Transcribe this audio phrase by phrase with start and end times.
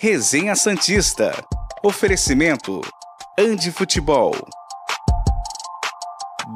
[0.00, 1.32] Resenha Santista.
[1.82, 2.80] Oferecimento.
[3.36, 4.32] Andi Futebol.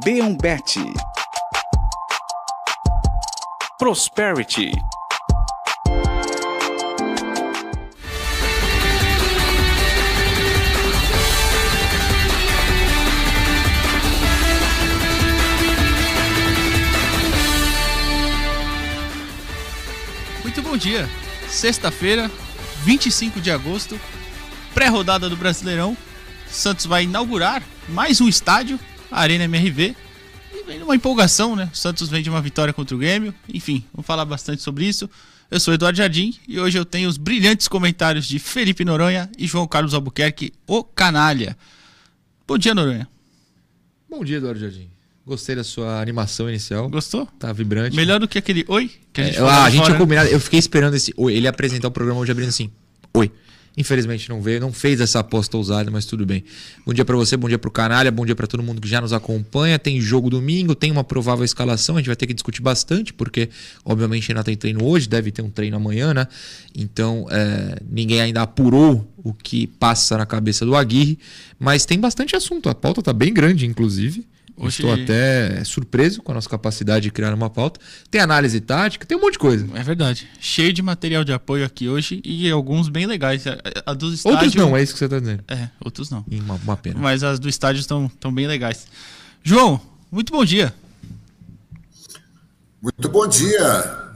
[0.04, 0.76] B1Bet.
[3.80, 4.70] Prosperity.
[20.44, 21.08] Muito bom dia.
[21.48, 22.30] Sexta-feira,
[22.84, 23.98] 25 de agosto,
[24.74, 25.96] pré-rodada do Brasileirão.
[26.48, 28.78] Santos vai inaugurar mais um estádio,
[29.10, 29.94] a Arena MRV.
[30.52, 31.70] E vem numa empolgação, né?
[31.72, 33.32] O Santos vem de uma vitória contra o Grêmio.
[33.48, 35.08] Enfim, vamos falar bastante sobre isso.
[35.48, 39.46] Eu sou Eduardo Jardim e hoje eu tenho os brilhantes comentários de Felipe Noronha e
[39.46, 41.56] João Carlos Albuquerque, o canalha.
[42.48, 43.08] Bom dia, Noronha.
[44.10, 44.90] Bom dia, Eduardo Jardim.
[45.24, 46.88] Gostei da sua animação inicial.
[46.88, 47.26] Gostou?
[47.38, 47.94] Tá vibrante.
[47.94, 50.28] Melhor do que aquele oi que a gente É, falou ah, a gente tinha combinado.
[50.28, 51.34] Eu fiquei esperando esse oi.
[51.34, 52.70] Ele apresentar o programa hoje abrindo assim.
[53.14, 53.30] Oi.
[53.76, 56.44] Infelizmente não veio, não fez essa aposta ousada, mas tudo bem.
[56.84, 59.00] Bom dia pra você, bom dia pro canalha, bom dia pra todo mundo que já
[59.00, 59.78] nos acompanha.
[59.78, 63.48] Tem jogo domingo, tem uma provável escalação, a gente vai ter que discutir bastante, porque
[63.82, 66.28] obviamente ainda tem treino hoje, deve ter um treino amanhã, né?
[66.76, 71.18] Então é, ninguém ainda apurou o que passa na cabeça do Aguirre,
[71.58, 72.68] mas tem bastante assunto.
[72.68, 74.26] A pauta tá bem grande, inclusive.
[74.56, 77.80] Hoje- Estou até surpreso com a nossa capacidade de criar uma pauta.
[78.10, 79.66] Tem análise tática, tem um monte de coisa.
[79.74, 80.28] É verdade.
[80.40, 83.44] Cheio de material de apoio aqui hoje e alguns bem legais.
[83.86, 84.42] A, dos estádios.
[84.44, 85.42] Outros não, é isso que você tá dizendo.
[85.48, 86.24] É, outros não.
[86.30, 87.00] Uma, uma pena.
[87.00, 88.86] Mas as do estádio estão tão bem legais.
[89.42, 89.80] João,
[90.10, 90.72] muito bom dia.
[92.80, 94.12] Muito bom dia,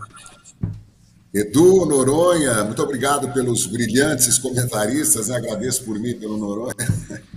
[1.33, 2.65] Edu, Noronha.
[2.65, 5.29] Muito obrigado pelos brilhantes comentaristas.
[5.29, 5.37] né?
[5.37, 6.75] Agradeço por mim, pelo Noronha.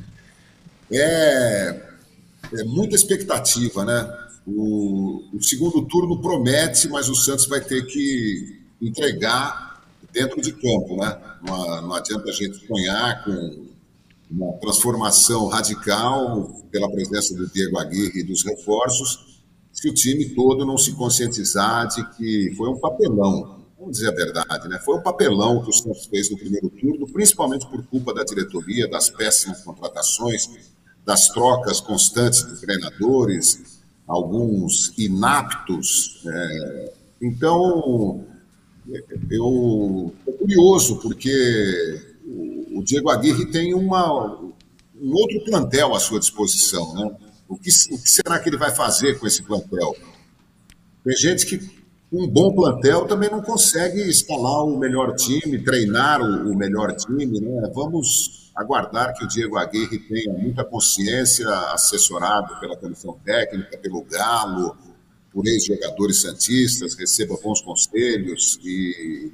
[0.92, 1.89] É,
[2.54, 4.30] é muita expectativa, né?
[4.46, 10.98] O, o segundo turno promete, mas o Santos vai ter que entregar dentro de campo,
[10.98, 11.18] né?
[11.46, 13.68] Não, não adianta a gente sonhar com
[14.30, 19.30] uma transformação radical pela presença do Diego Aguirre e dos reforços,
[19.72, 24.12] se o time todo não se conscientizar de que foi um papelão, vamos dizer a
[24.12, 24.78] verdade, né?
[24.84, 28.90] Foi um papelão que o Santos fez no primeiro turno, principalmente por culpa da diretoria,
[28.90, 30.50] das péssimas contratações,
[31.06, 36.22] das trocas constantes de treinadores, alguns inaptos.
[36.26, 36.94] é.
[37.22, 38.26] Então,
[39.30, 42.02] eu estou curioso, porque
[42.72, 46.94] o Diego Aguirre tem uma, um outro plantel à sua disposição.
[46.96, 47.16] Né?
[47.48, 49.96] O, que, o que será que ele vai fazer com esse plantel?
[51.04, 51.70] Tem gente que,
[52.12, 57.40] um bom plantel, também não consegue escalar o melhor time, treinar o, o melhor time.
[57.40, 57.72] Né?
[57.74, 64.76] Vamos aguardar que o Diego Aguirre tenha muita consciência, assessorado pela comissão técnica, pelo Galo,
[65.32, 69.32] por ex-jogadores santistas, receba bons conselhos e,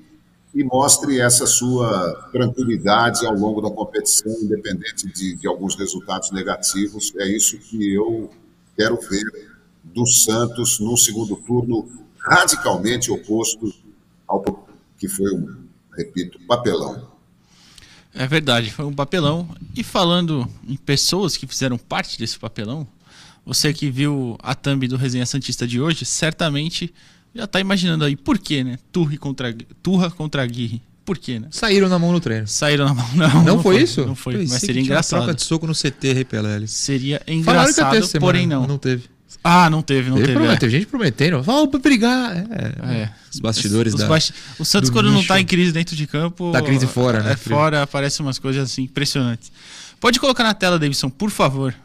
[0.54, 7.12] e mostre essa sua tranquilidade ao longo da competição, independente de, de alguns resultados negativos.
[7.18, 8.30] É isso que eu
[8.76, 13.74] quero ver do Santos no segundo turno, radicalmente oposto
[14.28, 14.44] ao
[14.98, 15.32] que foi
[15.96, 17.15] repito, papelão.
[18.16, 19.48] É verdade, foi um papelão.
[19.76, 22.88] E falando em pessoas que fizeram parte desse papelão,
[23.46, 26.94] você que viu a thumb do Resenha Santista de hoje, certamente
[27.36, 28.80] já tá imaginando aí por quê, né?
[28.92, 30.82] Turri contra, Turra contra Aguirre.
[31.04, 31.50] Por quê, né?
[31.52, 32.48] Saíram na mão no treino.
[32.48, 33.08] Saíram na mão.
[33.14, 34.04] Não, Não, foi, isso?
[34.06, 35.20] Não foi, Pensei mas seria engraçado.
[35.20, 36.66] troca de soco no CT, Rei Pelé.
[36.66, 38.62] Seria Falaram que ia engraçado, semana, porém não.
[38.62, 39.04] mas Não teve.
[39.48, 40.40] Ah, não teve, não Teve, teve.
[40.40, 40.70] promet- é.
[40.70, 41.44] gente prometendo.
[41.44, 42.36] Vamos brigar.
[42.36, 43.10] É, É.
[43.32, 44.08] Os bastidores Os da.
[44.58, 46.52] O Santos, do quando não tá em crise dentro de campo.
[46.52, 47.34] Tá crise fora, né?
[47.34, 49.52] É fora, aparecem umas coisas assim impressionantes.
[50.00, 51.76] Pode colocar na tela, Davidson, por favor.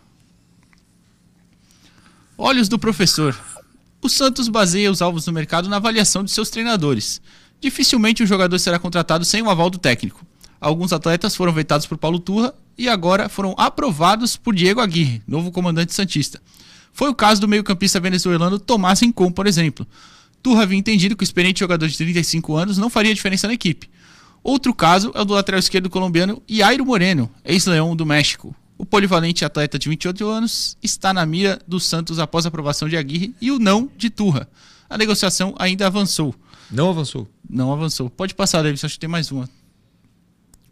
[2.39, 3.39] Olhos do professor.
[4.01, 7.21] O Santos baseia os alvos do mercado na avaliação de seus treinadores.
[7.61, 10.25] Dificilmente o jogador será contratado sem o aval do técnico.
[10.59, 15.53] Alguns atletas foram vetados por Paulo Turra e agora foram aprovados por Diego Aguirre, novo
[15.53, 16.41] comandante santista.
[16.93, 19.87] Foi o caso do meio-campista venezuelano Tomás Rincon, por exemplo.
[20.43, 23.89] Turra havia entendido que o experiente jogador de 35 anos não faria diferença na equipe.
[24.43, 28.55] Outro caso é o do lateral esquerdo colombiano Yairo Moreno, ex-leão do México.
[28.79, 32.97] O polivalente atleta de 28 anos está na mira do Santos após a aprovação de
[32.97, 34.49] Aguirre e o não de Turra.
[34.89, 36.35] A negociação ainda avançou.
[36.71, 37.29] Não avançou.
[37.49, 38.09] Não avançou.
[38.09, 39.49] Pode passar, Davis, acho que tem mais uma.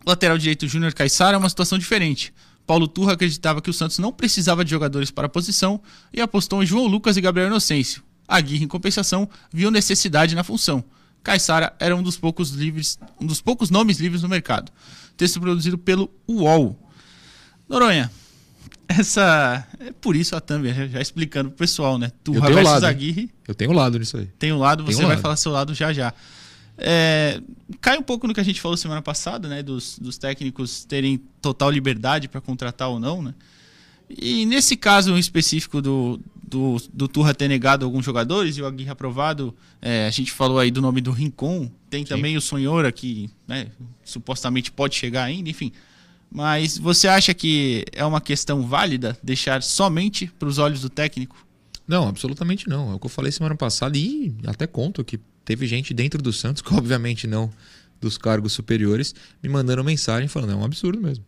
[0.06, 2.32] Lateral direito Júnior Caixara é uma situação diferente.
[2.68, 5.80] Paulo Turra acreditava que o Santos não precisava de jogadores para a posição
[6.12, 8.02] e apostou em João Lucas e Gabriel Inocêncio.
[8.28, 10.84] Aguirre, em compensação, viu necessidade na função.
[11.22, 14.70] Caissara era um dos poucos livres, um dos poucos nomes livres no mercado.
[15.16, 16.78] Texto produzido pelo UOL.
[17.66, 18.10] Noronha,
[18.86, 22.08] essa é por isso a thumb, já, já explicando pro pessoal, né?
[22.08, 22.84] Eu Turra versus lado?
[22.84, 23.30] Aguirre.
[23.48, 24.26] Eu tenho um lado nisso aí.
[24.38, 25.22] Tem um lado, você um vai lado.
[25.22, 26.12] falar seu lado já já.
[26.78, 27.40] É,
[27.80, 29.62] cai um pouco no que a gente falou semana passada, né?
[29.62, 33.34] Dos, dos técnicos terem total liberdade para contratar ou não, né?
[34.08, 38.90] E nesse caso específico do, do, do Turra ter negado alguns jogadores e o Aguirre
[38.90, 42.08] aprovado, é, a gente falou aí do nome do Rincon, tem Sim.
[42.08, 43.66] também o Sonhora que né,
[44.04, 45.72] supostamente pode chegar ainda, enfim.
[46.30, 51.47] Mas você acha que é uma questão válida deixar somente para os olhos do técnico?
[51.88, 52.92] Não, absolutamente não.
[52.92, 56.32] É o que eu falei semana passada e até conto que teve gente dentro do
[56.32, 57.50] Santos, que obviamente não
[58.00, 61.24] dos cargos superiores, me mandando mensagem falando: é um absurdo mesmo.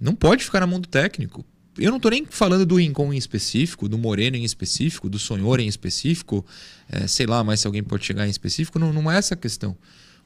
[0.00, 1.44] Não pode ficar na mão do técnico
[1.78, 5.58] eu não estou nem falando do Rincon em específico, do Moreno em específico, do Sonhor
[5.60, 6.44] em específico,
[6.90, 9.36] é, sei lá, mas se alguém pode chegar em específico, não, não é essa a
[9.36, 9.76] questão.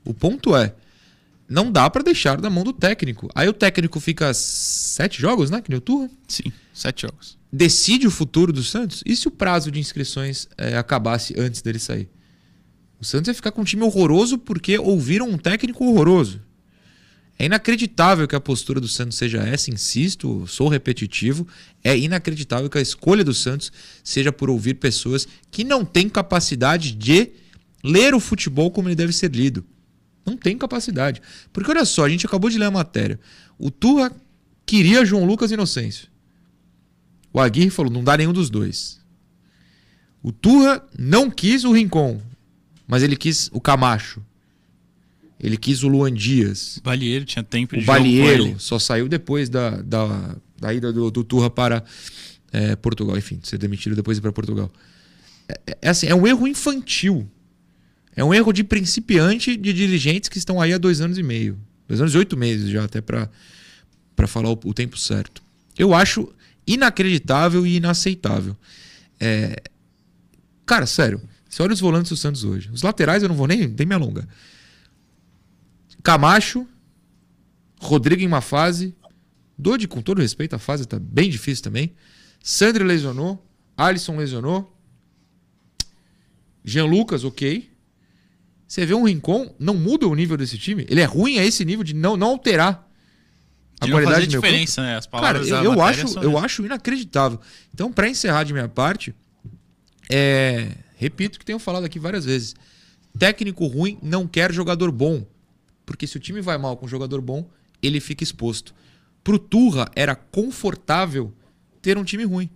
[0.05, 0.75] O ponto é,
[1.49, 3.31] não dá para deixar da mão do técnico.
[3.35, 5.61] Aí o técnico fica sete jogos, né?
[5.61, 6.11] Que nem o Turra?
[6.27, 7.39] Sim, sete jogos.
[7.53, 9.03] Decide o futuro do Santos?
[9.07, 12.09] E se o prazo de inscrições é, acabasse antes dele sair?
[13.01, 16.41] O Santos ia ficar com um time horroroso porque ouviram um técnico horroroso.
[17.39, 21.47] É inacreditável que a postura do Santos seja essa, insisto, sou repetitivo.
[21.85, 23.71] É inacreditável que a escolha do Santos
[24.03, 27.31] seja por ouvir pessoas que não têm capacidade de
[27.85, 29.65] ler o futebol como ele deve ser lido.
[30.25, 31.21] Não tem capacidade.
[31.53, 33.21] Porque olha só, a gente acabou de ler a matéria.
[33.59, 34.11] O Turra
[34.65, 36.09] queria João Lucas Inocêncio.
[37.37, 38.99] O Aguirre falou: não dá nenhum dos dois.
[40.23, 42.19] O Turra não quis o Rincon,
[42.89, 44.25] mas ele quis o Camacho.
[45.39, 46.79] Ele quis o Luan Dias.
[46.79, 51.11] O Balieiro tinha tempo de O Balieiro só saiu depois da, da, da ida do,
[51.11, 51.85] do Turra para
[52.51, 53.19] é, Portugal.
[53.19, 54.73] Enfim, ser demitido depois de ir para Portugal.
[55.47, 57.29] É, é, é, assim, é um erro infantil.
[58.17, 61.59] É um erro de principiante de dirigentes que estão aí há dois anos e meio.
[61.87, 63.29] Dois anos e oito meses já, até para
[64.27, 65.43] falar o, o, tempo certo.
[65.79, 66.33] Eu acho
[66.67, 68.57] inacreditável e inaceitável.
[69.21, 69.63] É...
[70.65, 71.21] Cara, sério.
[71.49, 72.71] Você olha os volantes do Santos hoje.
[72.73, 74.27] Os laterais eu não vou nem, nem me alongar.
[76.03, 76.67] Camacho,
[77.81, 78.95] Rodrigo em uma fase.
[79.59, 81.95] Dodi, com todo respeito, a fase tá bem difícil também.
[82.43, 83.43] Sandro lesionou.
[83.77, 84.73] Alisson lesionou.
[86.65, 87.71] Jean Lucas, ok.
[88.67, 90.85] Você vê um Rincon, não muda o nível desse time.
[90.89, 92.86] Ele é ruim a esse nível de não, não alterar
[93.81, 94.89] a de qualidade meu diferença, campo.
[94.89, 94.97] né?
[94.97, 97.41] As palavras Cara, eu, eu acho, eu acho inacreditável.
[97.75, 99.15] Então, para encerrar de minha parte,
[100.11, 100.73] é...
[100.97, 102.55] repito que tenho falado aqui várias vezes.
[103.19, 105.27] Técnico ruim não quer jogador bom.
[105.85, 107.49] Porque se o time vai mal com um jogador bom,
[107.83, 108.75] ele fica exposto.
[109.23, 111.33] Pro Turra era confortável
[111.81, 112.51] ter um time ruim.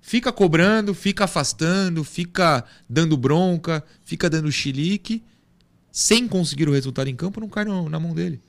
[0.00, 5.22] Fica cobrando, fica afastando, fica dando bronca, fica dando chilique,
[5.90, 8.40] sem conseguir o resultado em campo, não cai na mão dele.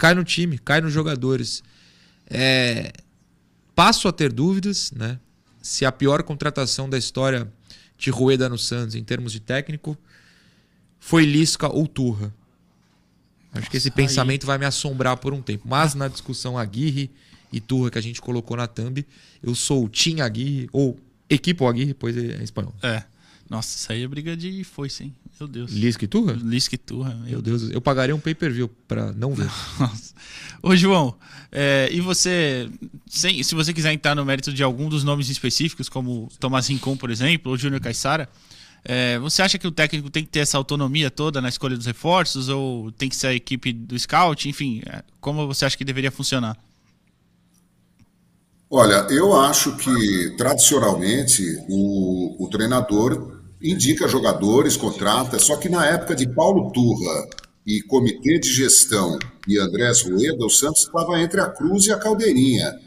[0.00, 1.62] Cai no time, cai nos jogadores.
[2.26, 2.90] É,
[3.74, 5.20] passo a ter dúvidas, né?
[5.60, 7.46] Se a pior contratação da história
[7.98, 9.94] de Rueda no Santos, em termos de técnico,
[10.98, 12.34] foi Lisca ou Turra.
[13.52, 13.94] Acho que esse Aí...
[13.94, 15.68] pensamento vai me assombrar por um tempo.
[15.68, 17.10] Mas na discussão Aguirre
[17.52, 19.06] e Turra que a gente colocou na thumb,
[19.42, 20.98] eu sou o Tim Aguirre, ou
[21.28, 22.74] Equipo Aguirre, pois é espanhol.
[22.82, 23.04] É.
[23.50, 25.14] Nossa, isso aí é briga de foice, hein?
[25.40, 25.72] Meu Deus.
[25.72, 26.32] Lisca e Turra?
[26.34, 27.14] Lisca e Turra.
[27.14, 27.62] Meu, meu Deus.
[27.62, 27.72] Deus.
[27.72, 29.50] Eu pagaria um pay-per-view para não ver.
[29.80, 30.14] Nossa.
[30.62, 31.14] Ô, João,
[31.50, 32.68] é, e você,
[33.08, 36.94] sem, se você quiser entrar no mérito de algum dos nomes específicos, como Tomás Rincon,
[36.94, 38.28] por exemplo, ou Júnior Caixara,
[38.84, 41.86] é, você acha que o técnico tem que ter essa autonomia toda na escolha dos
[41.86, 44.46] reforços ou tem que ser a equipe do scout?
[44.46, 46.54] Enfim, é, como você acha que deveria funcionar?
[48.68, 56.14] Olha, eu acho que tradicionalmente o, o treinador indica jogadores, contrata, só que na época
[56.14, 57.28] de Paulo Turra
[57.66, 61.98] e comitê de gestão e Andrés Rueda, o Santos estava entre a Cruz e a
[61.98, 62.78] Caldeirinha,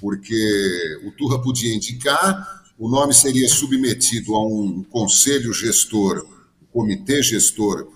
[0.00, 6.26] porque o Turra podia indicar o nome seria submetido a um conselho gestor,
[6.62, 7.88] um comitê gestor,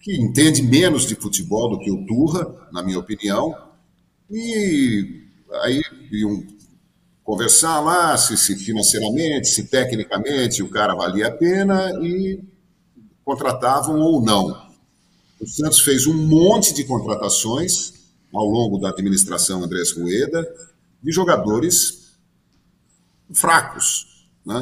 [0.00, 3.54] que entende menos de futebol do que o Turra, na minha opinião,
[4.30, 5.22] e
[5.62, 6.42] aí iam
[7.26, 12.40] conversar lá se, se financeiramente, se tecnicamente o cara valia a pena e
[13.24, 14.56] contratavam ou não.
[15.40, 17.94] O Santos fez um monte de contratações
[18.32, 20.48] ao longo da administração Andrés Rueda
[21.02, 22.12] de jogadores
[23.34, 24.28] fracos.
[24.46, 24.60] Né?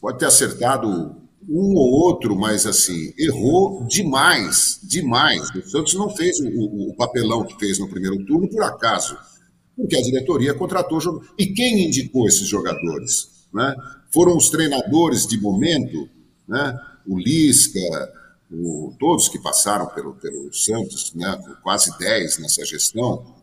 [0.00, 1.16] Pode ter acertado
[1.48, 5.50] um ou outro, mas assim, errou demais, demais.
[5.50, 9.18] O Santos não fez o, o, o papelão que fez no primeiro turno por acaso,
[9.76, 11.32] porque a diretoria contratou jogadores.
[11.38, 13.46] E quem indicou esses jogadores?
[13.52, 13.74] Né?
[14.12, 16.08] Foram os treinadores de momento,
[16.46, 16.78] né?
[17.06, 17.80] o Lisca,
[18.50, 21.38] o, todos que passaram pelo, pelo Santos, né?
[21.62, 23.34] quase 10 nessa gestão,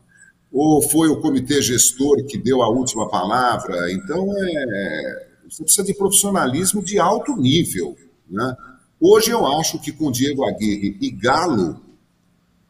[0.51, 3.91] ou foi o comitê gestor que deu a última palavra?
[3.91, 7.95] Então, é, você precisa de profissionalismo de alto nível.
[8.29, 8.55] Né?
[8.99, 11.81] Hoje eu acho que com Diego Aguirre e Galo,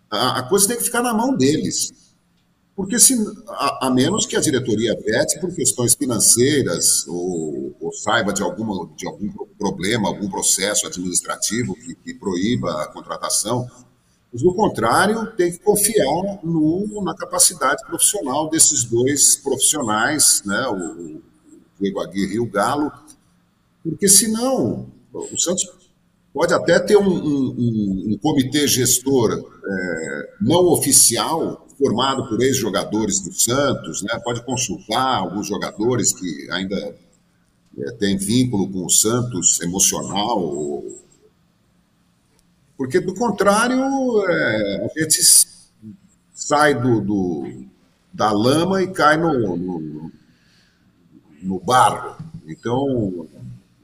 [0.09, 1.91] a, a coisa tem que ficar na mão deles.
[2.81, 3.13] Porque se,
[3.47, 8.89] a, a menos que a diretoria vete por questões financeiras ou, ou, saiba de, alguma,
[8.97, 13.67] de algum problema, algum processo administrativo que, que proíba a contratação,
[14.33, 21.17] mas, do contrário, tem que confiar no, na capacidade profissional desses dois profissionais, né, o,
[21.17, 21.21] o
[21.79, 22.91] Diego Aguirre e o Galo,
[23.83, 25.69] porque senão o Santos
[26.33, 33.33] pode até ter um, um, um comitê gestor é, não oficial, formado por ex-jogadores do
[33.33, 34.19] Santos, né?
[34.23, 36.95] pode consultar alguns jogadores que ainda
[37.79, 40.83] é, têm vínculo com o Santos emocional.
[42.77, 43.81] Porque, do contrário,
[44.29, 45.21] é, a gente
[46.35, 47.65] sai do, do,
[48.13, 50.11] da lama e cai no, no,
[51.41, 52.15] no barro.
[52.47, 53.27] Então,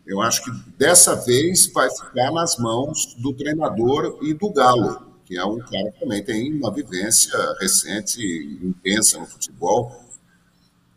[0.05, 5.37] eu acho que dessa vez vai ficar nas mãos do treinador e do Galo, que
[5.37, 8.21] é um cara que também tem uma vivência recente,
[8.63, 10.03] intensa no futebol.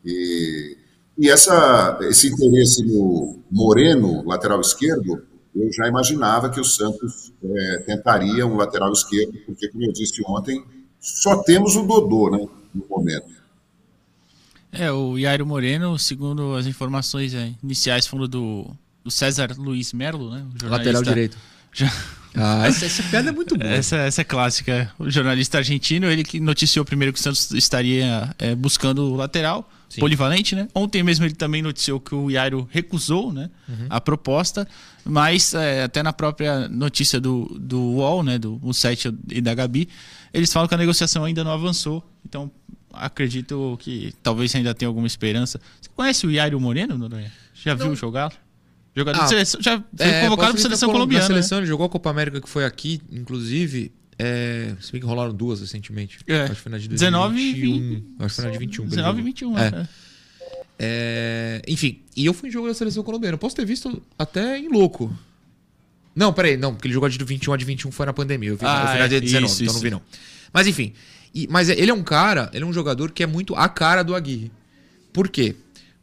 [0.05, 0.77] E,
[1.19, 5.23] e essa, esse interesse no Moreno, lateral esquerdo,
[5.55, 10.23] eu já imaginava que o Santos é, tentaria um lateral esquerdo, porque, como eu disse
[10.27, 10.65] ontem,
[11.01, 13.41] só temos o Dodô né, no momento.
[14.71, 18.71] É, o Jairo Moreno, segundo as informações é, iniciais, foram do
[19.03, 20.47] do César Luiz Merlo, né?
[20.63, 21.37] Lateral direito.
[21.73, 21.91] Já...
[22.35, 23.71] Ah, essa, essa piada é muito boa.
[23.71, 24.93] Essa, essa é clássica.
[24.99, 29.69] O jornalista argentino, ele que noticiou primeiro que o Santos estaria é, buscando o lateral,
[29.89, 30.01] Sim.
[30.01, 30.69] polivalente, né?
[30.75, 33.87] Ontem mesmo ele também noticiou que o Iairo recusou né, uhum.
[33.91, 34.67] a proposta,
[35.05, 39.89] mas é, até na própria notícia do, do UOL, né, do site e da Gabi,
[40.33, 42.05] eles falam que a negociação ainda não avançou.
[42.25, 42.51] Então,
[42.93, 45.61] acredito que talvez ainda tenha alguma esperança.
[45.81, 47.33] Você conhece o Iairo Moreno, Noronha?
[47.55, 47.87] Já não.
[47.87, 48.33] viu jogar?
[48.95, 51.27] Jogador ah, de seleção, já foi é, convocado para seleção colombiana.
[51.27, 51.63] seleção, né?
[51.63, 53.93] ele jogou a Copa América que foi aqui, inclusive.
[54.19, 56.19] É, se bem que rolaram duas recentemente.
[56.27, 56.43] É.
[56.43, 58.05] Acho que foi na de 19 e 20.
[58.19, 58.87] Acho que foi na de 21.
[58.87, 59.67] 19 e 21, é.
[59.69, 59.89] é.
[60.83, 63.37] É, enfim, e eu fui em jogo da seleção colombiana.
[63.37, 65.15] Posso ter visto até em louco.
[66.17, 68.49] Não, peraí, não, porque ele jogou de 21 a de 21 foi na pandemia.
[68.49, 69.75] Eu vi, ah, eu fui na de 19, isso, então isso.
[69.75, 70.03] não vi não.
[70.53, 70.95] Mas enfim,
[71.35, 74.03] e, mas ele é um cara, ele é um jogador que é muito a cara
[74.03, 74.51] do Aguirre.
[75.13, 75.55] Por quê?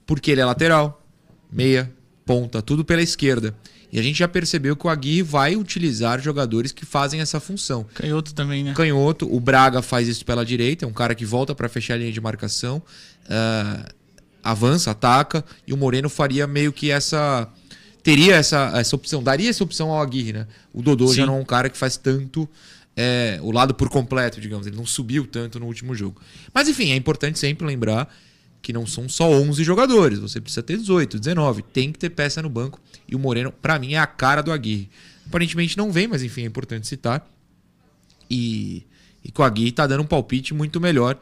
[0.06, 1.03] Porque ele é lateral,
[1.51, 1.91] meia,
[2.27, 3.55] ponta, tudo pela esquerda.
[3.91, 7.86] E a gente já percebeu que o Aguirre vai utilizar jogadores que fazem essa função.
[7.93, 8.74] Canhoto também, né?
[8.74, 11.98] Canhoto, o Braga faz isso pela direita, é um cara que volta para fechar a
[11.98, 12.84] linha de marcação,
[13.25, 13.93] uh,
[14.43, 17.50] avança, ataca, e o Moreno faria meio que essa.
[18.03, 20.48] Teria essa, essa opção, daria essa opção ao Aguirre, né?
[20.74, 21.15] O Dodô Sim.
[21.15, 22.48] já não é um cara que faz tanto
[22.96, 24.65] é, o lado por completo, digamos.
[24.65, 26.22] Ele não subiu tanto no último jogo.
[26.53, 28.10] Mas enfim, é importante sempre lembrar
[28.61, 32.41] que não são só 11 jogadores, você precisa ter 18, 19, tem que ter peça
[32.41, 32.79] no banco.
[33.07, 34.89] E o Moreno, para mim, é a cara do Aguirre.
[35.25, 37.25] Aparentemente não vem, mas enfim, é importante citar.
[38.29, 38.85] E,
[39.23, 41.17] e com o Aguirre tá dando um palpite muito melhor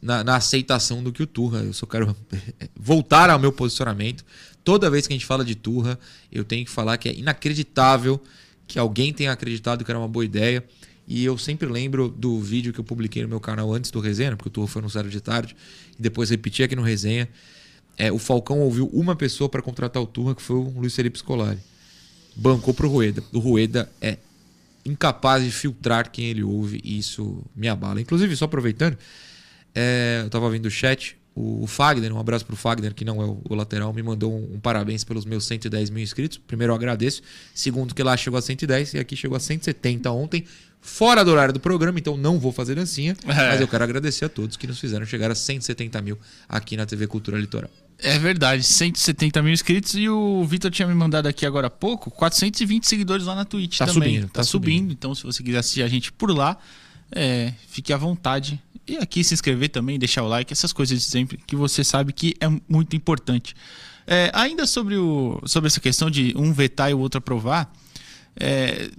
[0.00, 1.60] na, na, aceitação do que o Turra.
[1.60, 2.16] Eu só quero
[2.74, 4.24] voltar ao meu posicionamento.
[4.64, 5.98] Toda vez que a gente fala de Turra,
[6.30, 8.20] eu tenho que falar que é inacreditável
[8.66, 10.62] que alguém tenha acreditado que era uma boa ideia.
[11.08, 14.36] E eu sempre lembro do vídeo que eu publiquei no meu canal antes do resenha,
[14.36, 15.56] porque o Turra foi anunciado de tarde,
[15.98, 17.26] e depois repeti aqui no resenha.
[17.96, 21.18] É, o Falcão ouviu uma pessoa para contratar o Turra, que foi o Luiz Felipe
[21.18, 21.58] Scolari.
[22.36, 23.24] Bancou pro Rueda.
[23.32, 24.18] O Rueda é
[24.84, 28.02] incapaz de filtrar quem ele ouve, e isso me abala.
[28.02, 28.98] Inclusive, só aproveitando,
[29.74, 33.22] é, eu estava vendo o chat, o, Fagner, um abraço para o Fagner, que não
[33.22, 36.38] é o, o lateral, me mandou um, um, parabéns pelos meus 110 mil inscritos.
[36.38, 37.22] Primeiro, eu agradeço.
[37.54, 40.44] Segundo, que lá chegou a 110 e aqui chegou a 170 ontem,
[40.80, 43.16] fora do horário do programa, então não vou fazer dancinha.
[43.28, 43.50] É.
[43.50, 46.18] Mas eu quero agradecer a todos que nos fizeram chegar a 170 mil
[46.48, 47.70] aqui na TV Cultura Litoral.
[47.98, 52.10] É verdade, 170 mil inscritos e o Vitor tinha me mandado aqui agora há pouco
[52.10, 54.14] 420 seguidores lá na Twitch tá também.
[54.14, 56.56] Subindo, tá, tá subindo, subindo, então se você quiser assistir a gente por lá,
[57.10, 58.60] é, fique à vontade.
[58.88, 62.12] E aqui se inscrever também, deixar o like, essas coisas de sempre que você sabe
[62.12, 63.54] que é muito importante.
[64.06, 67.70] É, ainda sobre, o, sobre essa questão de um vetar e o outro aprovar,
[68.40, 68.90] é,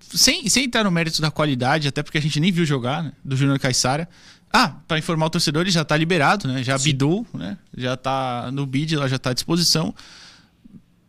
[0.00, 3.12] sem, sem entrar no mérito da qualidade, até porque a gente nem viu jogar, né,
[3.24, 4.08] do Júnior Caixara.
[4.52, 6.64] Ah, para informar o torcedor, ele já está liberado, né?
[6.64, 7.56] Já bidou, né?
[7.76, 9.94] Já está no bid, lá já está à disposição.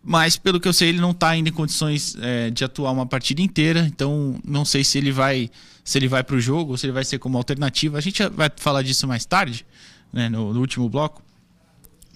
[0.03, 3.05] Mas, pelo que eu sei, ele não está ainda em condições é, de atuar uma
[3.05, 3.85] partida inteira.
[3.85, 5.49] Então, não sei se ele vai
[5.83, 7.97] se ele vai para o jogo ou se ele vai ser como alternativa.
[7.97, 9.65] A gente vai falar disso mais tarde,
[10.13, 11.21] né, no, no último bloco.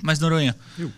[0.01, 0.55] Mas, Noronha,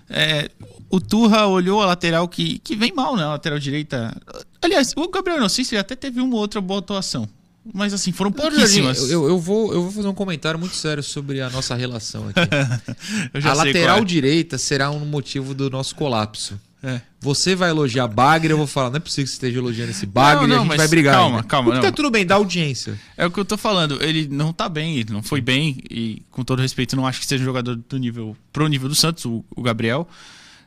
[0.09, 0.49] é,
[0.89, 3.23] o Turra olhou a lateral que, que vem mal, né?
[3.23, 4.15] A lateral direita.
[4.61, 7.29] Aliás, o Gabriel Nossista até teve uma outra boa atuação.
[7.73, 9.09] Mas assim, foram pouquíssimas.
[9.09, 12.39] Eu, eu, vou, eu vou fazer um comentário muito sério sobre a nossa relação aqui.
[13.47, 14.05] a lateral é.
[14.05, 16.59] direita será um motivo do nosso colapso.
[16.87, 17.01] É.
[17.19, 20.05] Você vai elogiar Bagre, eu vou falar, não é possível que você esteja elogiando esse
[20.05, 21.15] Bagre, Não, não, a gente vai brigar.
[21.15, 21.47] calma, ainda.
[21.47, 21.81] calma, não.
[21.81, 22.97] Tá tudo bem, dá audiência.
[23.17, 24.01] É o que eu tô falando.
[24.01, 25.83] Ele não tá bem, ele não foi bem.
[25.91, 28.37] E, com todo respeito, não acho que seja um jogador do nível.
[28.53, 30.07] pro nível do Santos, o, o Gabriel.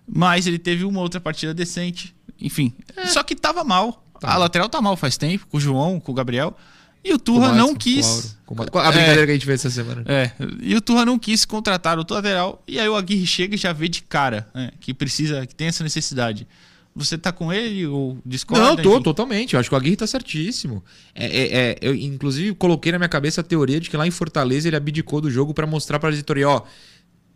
[0.07, 2.15] Mas ele teve uma outra partida decente.
[2.39, 2.75] Enfim.
[2.97, 3.07] É.
[3.07, 4.05] Só que tava mal.
[4.21, 6.55] Tá a lateral tá mal faz tempo, com o João, com o Gabriel.
[7.03, 8.37] E o Turra não quis.
[8.47, 10.05] A brincadeira que a gente fez essa semana.
[10.07, 12.63] É, e o Turra não quis contratar o lateral.
[12.67, 15.69] E aí o Aguirre chega e já vê de cara né, que precisa, que tem
[15.69, 16.47] essa necessidade.
[16.95, 18.65] Você tá com ele ou discorda?
[18.65, 19.03] Não, tô, Enfim.
[19.03, 19.55] totalmente.
[19.55, 20.85] Eu acho que o Aguirre tá certíssimo.
[21.15, 24.11] É, é- é, eu, inclusive, coloquei na minha cabeça a teoria de que lá em
[24.11, 26.63] Fortaleza ele abdicou do jogo pra mostrar pra diretoria, ó.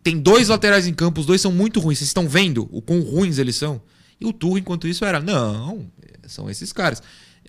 [0.03, 1.97] Tem dois laterais em campo, os dois são muito ruins.
[1.99, 3.81] Vocês estão vendo o quão ruins eles são?
[4.19, 5.87] E o Turro, enquanto isso, era, não,
[6.27, 7.01] são esses caras.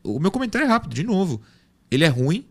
[0.03, 1.43] O meu comentário é rápido, de novo.
[1.91, 2.45] Ele é ruim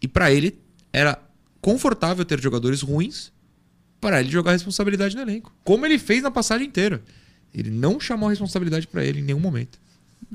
[0.00, 0.58] e pra ele
[0.92, 1.18] era
[1.60, 3.32] confortável ter jogadores ruins
[4.00, 5.52] para ele jogar responsabilidade no elenco.
[5.64, 7.02] Como ele fez na passagem inteira.
[7.54, 9.78] Ele não chamou a responsabilidade pra ele em nenhum momento.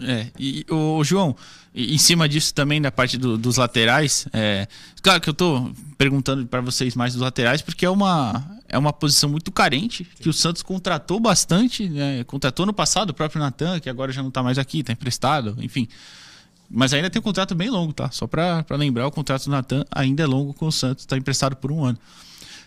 [0.02, 1.36] É, e o João,
[1.76, 4.68] em cima disso também da parte do- dos laterais, é,
[5.02, 8.92] claro que eu tô perguntando para vocês mais dos laterais porque é uma é uma
[8.92, 13.80] posição muito carente que o Santos contratou bastante, né, contratou no passado o próprio Natan,
[13.80, 15.88] que agora já não tá mais aqui, tá emprestado, enfim.
[16.74, 18.10] Mas ainda tem um contrato bem longo, tá?
[18.10, 21.56] Só para lembrar, o contrato do Natan ainda é longo com o Santos, tá emprestado
[21.56, 22.00] por um ano.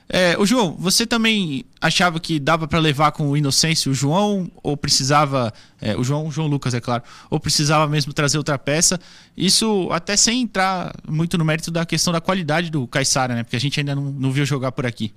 [0.08, 4.48] É, o João, você também achava que dava para levar com o Inocêncio o João
[4.62, 8.56] ou precisava é, o João, o João Lucas é claro, ou precisava mesmo trazer outra
[8.56, 9.00] peça?
[9.36, 13.42] Isso até sem entrar muito no mérito da questão da qualidade do Caissara, né?
[13.42, 15.12] Porque a gente ainda não, não viu jogar por aqui.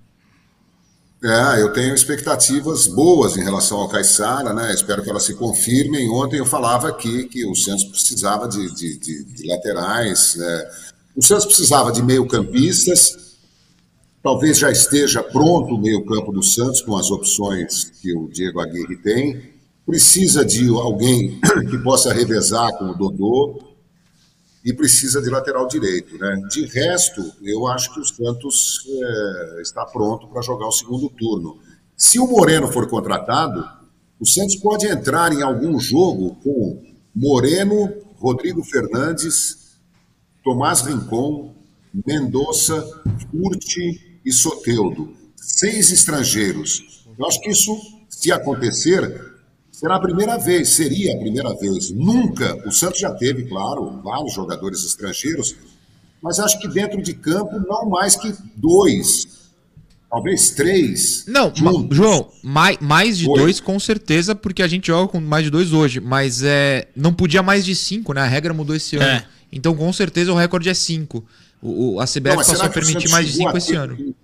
[1.22, 4.74] É, eu tenho expectativas boas em relação ao Caixara, né?
[4.74, 6.10] Espero que elas se confirmem.
[6.10, 10.36] Ontem eu falava aqui que o Santos precisava de, de- de- de laterais.
[10.38, 10.70] né?
[11.18, 13.18] O Santos precisava de meio-campistas.
[14.24, 18.96] Talvez já esteja pronto o meio-campo do Santos com as opções que o Diego Aguirre
[18.98, 19.42] tem.
[19.86, 21.38] Precisa de alguém
[21.70, 23.60] que possa revezar com o Dodô
[24.70, 26.16] e precisa de lateral direito.
[26.20, 26.42] Né?
[26.48, 31.58] De resto, eu acho que o Santos é, está pronto para jogar o segundo turno.
[31.98, 33.68] Se o Moreno for contratado,
[34.20, 36.84] o Santos pode entrar em algum jogo com
[37.16, 39.80] Moreno, Rodrigo Fernandes,
[40.44, 41.56] Tomás Rincon,
[42.06, 42.80] Mendonça,
[43.32, 45.16] Curti e Soteudo.
[45.36, 47.08] Seis estrangeiros.
[47.18, 47.76] Eu acho que isso,
[48.08, 49.29] se acontecer,
[49.80, 51.92] será a primeira vez, seria a primeira vez.
[51.92, 55.56] Nunca, o Santos já teve, claro, vários jogadores estrangeiros,
[56.22, 59.28] mas acho que dentro de campo não mais que dois,
[60.10, 61.24] talvez três.
[61.28, 61.88] Não, ma-.
[61.92, 63.40] João, mais, mais de Oi.
[63.40, 67.14] dois com certeza, porque a gente joga com mais de dois hoje, mas é, não
[67.14, 68.22] podia mais de cinco, né?
[68.22, 69.06] A regra mudou esse ano.
[69.06, 69.26] É.
[69.52, 71.24] Então, com certeza, o recorde é cinco.
[71.62, 74.16] O, o- a CBF Não, passou a permitir mais de cinco esse ter- ano.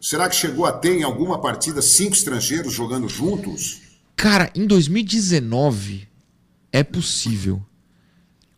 [0.00, 3.81] Será que chegou a ter em alguma partida cinco estrangeiros jogando juntos?
[4.22, 6.06] Cara, em 2019
[6.70, 7.60] é possível.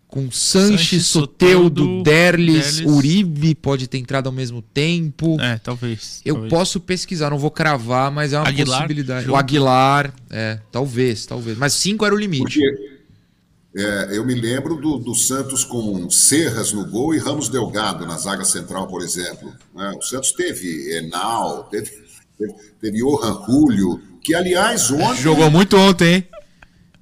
[0.06, 2.94] Com Sanches, Sanches, Soteudo, Soteldo, Derlis, Derlis.
[2.94, 5.40] Uribe pode ter entrado ao mesmo tempo.
[5.40, 6.20] É, talvez.
[6.22, 6.50] Eu talvez.
[6.50, 9.30] posso pesquisar, não vou cravar, mas é uma Aguilar, possibilidade.
[9.30, 9.34] O.
[9.34, 11.56] Aguilar, é, talvez, talvez.
[11.56, 12.60] Mas cinco era o limite.
[12.60, 18.06] Porque é, eu me lembro do, do Santos com Serras no gol e Ramos Delgado
[18.06, 19.50] na zaga central, por exemplo.
[19.74, 19.94] né?
[19.96, 21.90] O Santos teve Enal, teve,
[22.36, 26.28] teve, teve Johan Julio, que aliás ontem Jogou muito ontem, hein?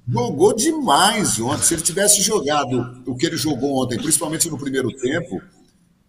[0.07, 1.63] jogou demais ontem.
[1.63, 5.41] Se ele tivesse jogado o que ele jogou ontem, principalmente no primeiro tempo,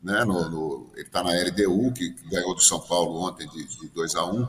[0.03, 3.89] né, no, no- ele está na LDU, que ganhou do São Paulo ontem de, de
[3.95, 4.49] 2 a 1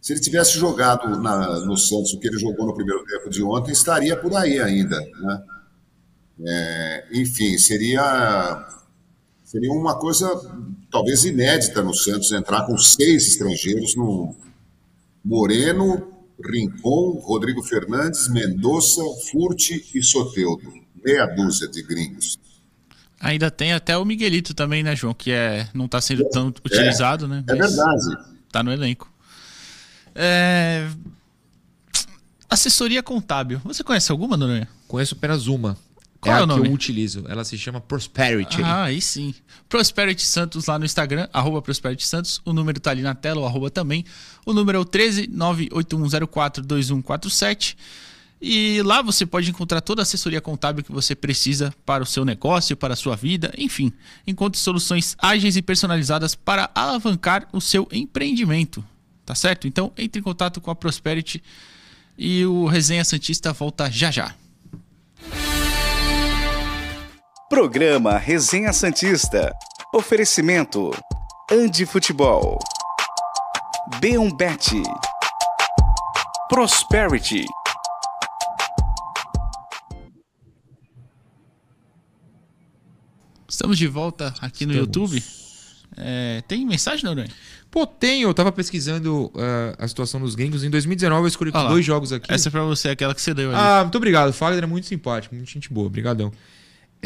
[0.00, 3.42] Se ele tivesse jogado na- no Santos o que ele jogou no primeiro tempo de
[3.42, 4.98] ontem, estaria por aí ainda.
[5.00, 5.42] Né?
[6.46, 8.66] É, enfim, seria,
[9.44, 10.28] seria uma coisa
[10.90, 14.34] talvez inédita no Santos entrar com seis estrangeiros no
[15.24, 16.12] Moreno,
[16.44, 20.72] Rincon, Rodrigo Fernandes, Mendonça, Furti e Soteudo.
[21.04, 22.38] Meia dúzia de gringos.
[23.20, 25.14] Ainda tem até o Miguelito também, né, João?
[25.14, 27.42] Que é, não tá sendo tão utilizado, né?
[27.48, 28.34] É verdade.
[28.52, 29.10] Tá no elenco.
[30.14, 30.86] É...
[32.48, 33.60] Assessoria contábil.
[33.64, 34.68] Você conhece alguma, Noronha?
[34.86, 35.76] Conheço apenas uma.
[36.24, 36.68] Qual é é o que nome?
[36.68, 37.24] eu utilizo.
[37.28, 38.62] Ela se chama Prosperity.
[38.62, 39.34] Ah, aí sim.
[39.68, 42.40] Prosperity Santos lá no Instagram, arroba Prosperity Santos.
[42.44, 44.04] O número tá ali na tela, o arroba também.
[44.44, 47.76] O número é o 13 98104 2147.
[48.46, 52.24] E lá você pode encontrar toda a assessoria contábil que você precisa para o seu
[52.24, 53.90] negócio, para a sua vida, enfim.
[54.26, 58.84] Encontre soluções ágeis e personalizadas para alavancar o seu empreendimento.
[59.24, 59.66] Tá certo?
[59.66, 61.42] Então entre em contato com a Prosperity
[62.18, 64.34] e o Resenha Santista volta já já.
[67.48, 69.54] Programa Resenha Santista.
[69.92, 70.90] Oferecimento:
[71.50, 72.58] Andi Futebol.
[74.00, 74.82] Beombet.
[76.48, 77.44] Prosperity.
[83.46, 85.22] Estamos de volta aqui no YouTube.
[85.96, 87.28] É, tem mensagem, Noronha?
[87.70, 88.22] Pô, tem.
[88.22, 89.32] Eu tava pesquisando uh,
[89.78, 90.64] a situação dos gringos.
[90.64, 92.32] Em 2019 eu escolhi ah dois jogos aqui.
[92.32, 93.60] Essa é pra você, aquela que você deu ali.
[93.60, 94.30] Ah, muito obrigado.
[94.30, 95.86] O Fagner é muito simpático, muito gente boa.
[95.86, 96.32] Obrigadão.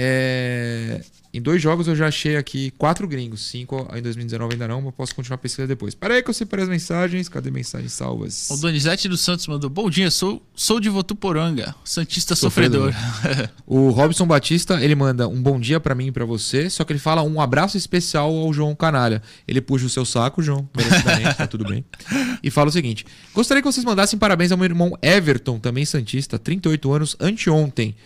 [0.01, 1.01] É,
[1.35, 3.41] Em dois jogos eu já achei aqui quatro gringos.
[3.51, 5.93] Cinco em 2019 ainda não, mas posso continuar a pesquisa depois.
[5.95, 7.29] Pera aí que eu separei as mensagens.
[7.29, 8.49] Cadê mensagens salvas?
[8.51, 12.93] O Donizete dos Santos mandou: Bom dia, sou, sou de Votuporanga, Santista Sofredor.
[12.93, 13.51] sofredor.
[13.67, 16.93] O Robson Batista, ele manda um bom dia pra mim e pra você, só que
[16.93, 19.21] ele fala um abraço especial ao João Canalha.
[19.47, 21.85] Ele puxa o seu saco, João, merecidamente, tá tudo bem.
[22.43, 26.39] E fala o seguinte: Gostaria que vocês mandassem parabéns ao meu irmão Everton, também Santista,
[26.39, 27.97] 38 anos, anteontem.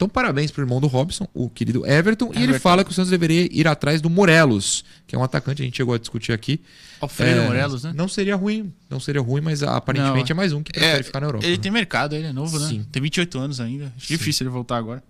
[0.00, 2.28] Então, parabéns pro irmão do Robson, o querido Everton.
[2.32, 2.58] E ele Everton.
[2.60, 5.76] fala que o Santos deveria ir atrás do Morelos, que é um atacante, a gente
[5.76, 6.58] chegou a discutir aqui.
[7.02, 7.92] Alfredo É, Morelos, né?
[7.94, 11.20] Não seria ruim, não seria ruim, mas aparentemente Não, é mais um que prefere ficar
[11.20, 11.44] na Europa.
[11.44, 11.62] Ele né?
[11.62, 12.66] tem mercado, ele é novo, né?
[12.66, 12.86] Sim.
[12.90, 13.92] Tem 28 anos ainda.
[13.94, 15.02] Acho difícil ele voltar agora.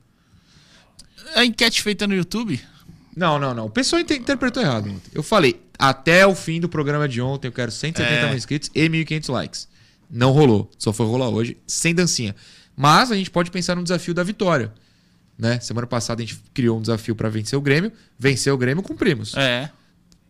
[1.37, 2.61] A enquete feita no YouTube.
[3.17, 3.67] Não, não, não.
[3.67, 4.93] O pessoal inte- interpretou errado.
[5.15, 8.27] Eu falei, até o fim do programa de ontem eu quero 170 É.
[8.27, 9.69] mil inscritos e 1.500 likes.
[10.11, 10.69] Não rolou.
[10.77, 12.35] Só foi rolar hoje, sem dancinha.
[12.81, 14.73] Mas a gente pode pensar no desafio da vitória.
[15.39, 15.61] Né?
[15.61, 17.93] Semana passada a gente criou um desafio para vencer o Grêmio.
[18.19, 19.35] Venceu o Grêmio, cumprimos.
[19.37, 19.71] É.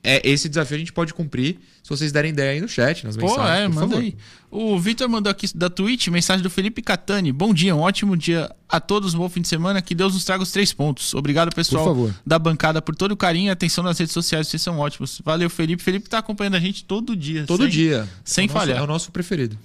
[0.03, 0.21] É.
[0.29, 3.27] esse desafio a gente pode cumprir se vocês derem ideia aí no chat, nas Pô,
[3.27, 3.59] mensagens.
[3.61, 4.03] é, por manda favor.
[4.03, 4.17] aí.
[4.51, 7.31] O Vitor mandou aqui da Twitch, mensagem do Felipe Catani.
[7.33, 9.83] Bom dia, um ótimo dia a todos, um bom fim de semana.
[9.83, 11.13] Que Deus nos traga os três pontos.
[11.15, 12.15] Obrigado, pessoal Por favor.
[12.27, 14.49] da bancada, por todo o carinho e atenção nas redes sociais.
[14.49, 15.21] Vocês são ótimos.
[15.25, 15.83] Valeu, Felipe.
[15.83, 17.45] Felipe tá acompanhando a gente todo dia.
[17.47, 18.09] Todo sem- dia.
[18.25, 18.79] sem É nosso- falhar.
[18.79, 19.59] É o nosso preferido.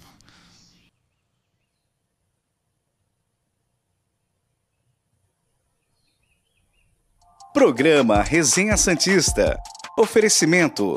[7.55, 9.57] Programa Resenha Santista.
[9.97, 10.93] Oferecimento.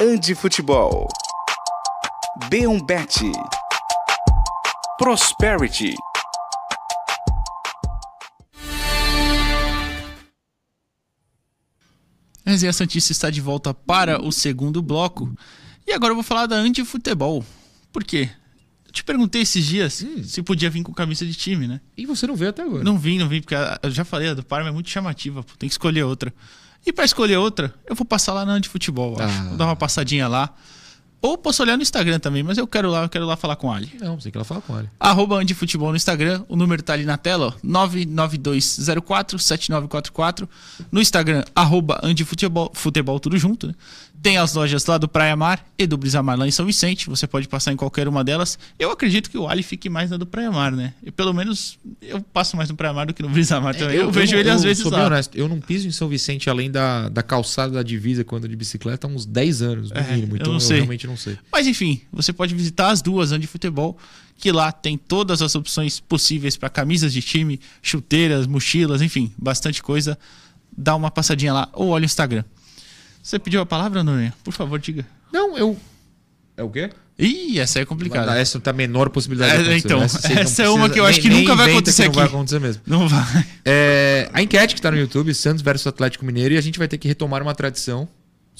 [0.00, 1.06] Andi Futebol.
[2.48, 3.30] B1 Bet.
[4.96, 5.94] Prosperity.
[12.46, 15.30] Resenha Santista está de volta para o segundo bloco.
[15.86, 17.44] E agora eu vou falar da antifutebol.
[17.92, 18.30] Por quê?
[18.90, 20.24] Eu te perguntei esses dias Hum.
[20.24, 21.80] se podia vir com camisa de time, né?
[21.96, 22.82] E você não veio até agora.
[22.82, 25.52] Não vim, não vim, porque eu já falei, a do Parma é muito chamativa, pô,
[25.56, 26.34] tem que escolher outra.
[26.84, 29.38] E pra escolher outra, eu vou passar lá na Antifutebol, eu acho.
[29.38, 29.44] Ah.
[29.44, 30.52] Vou dar uma passadinha lá.
[31.22, 33.66] Ou posso olhar no Instagram também, mas eu quero lá, eu quero lá falar com
[33.68, 33.90] o Ali.
[34.00, 34.88] Não, sei que ela fala com ele.
[34.98, 40.48] Arroba Andifutebol no Instagram, o número tá ali na tela, ó, 992047944.
[40.90, 43.74] No Instagram, arroba Andifutebol, futebol tudo junto, né?
[44.22, 47.26] Tem as lojas lá do Praia Mar e do Brisamar lá em São Vicente, você
[47.26, 48.58] pode passar em qualquer uma delas.
[48.78, 50.92] Eu acredito que o Ali fique mais na do Praia Mar, né?
[51.02, 53.96] E pelo menos eu passo mais no Praia Mar do que no Brisamar também.
[53.96, 55.06] Eu, vejo ele É, eu às vezes sou lá.
[55.06, 58.54] honesto, eu não piso em São Vicente além da, da calçada da divisa quando de
[58.54, 60.32] bicicleta há uns 10 anos, no É, mínimo.
[60.32, 60.76] eu Então não eu, sei.
[60.80, 61.38] realmente não sei.
[61.52, 63.96] Mas enfim, você pode visitar as duas Andi Futebol,
[64.36, 69.82] que lá tem todas as opções possíveis para camisas de time, chuteiras, mochilas, enfim, bastante
[69.82, 70.18] coisa.
[70.76, 72.44] Dá uma passadinha lá ou olha o Instagram.
[73.22, 74.32] Você pediu a palavra, Noronha?
[74.42, 75.06] Por favor, diga.
[75.32, 75.76] Não, eu.
[76.56, 76.90] É o quê?
[77.18, 78.34] Ih, essa é complicada.
[78.38, 80.98] Essa não tá a menor possibilidade É, de então, vocês não essa é uma que
[80.98, 82.34] eu acho nem- que nem nunca vai acontecer que Não vai aqui.
[82.34, 82.82] acontecer mesmo.
[82.86, 83.46] Não vai.
[83.64, 86.88] É, a enquete que tá no YouTube, Santos versus Atlético Mineiro, e a gente vai
[86.88, 88.08] ter que retomar uma tradição.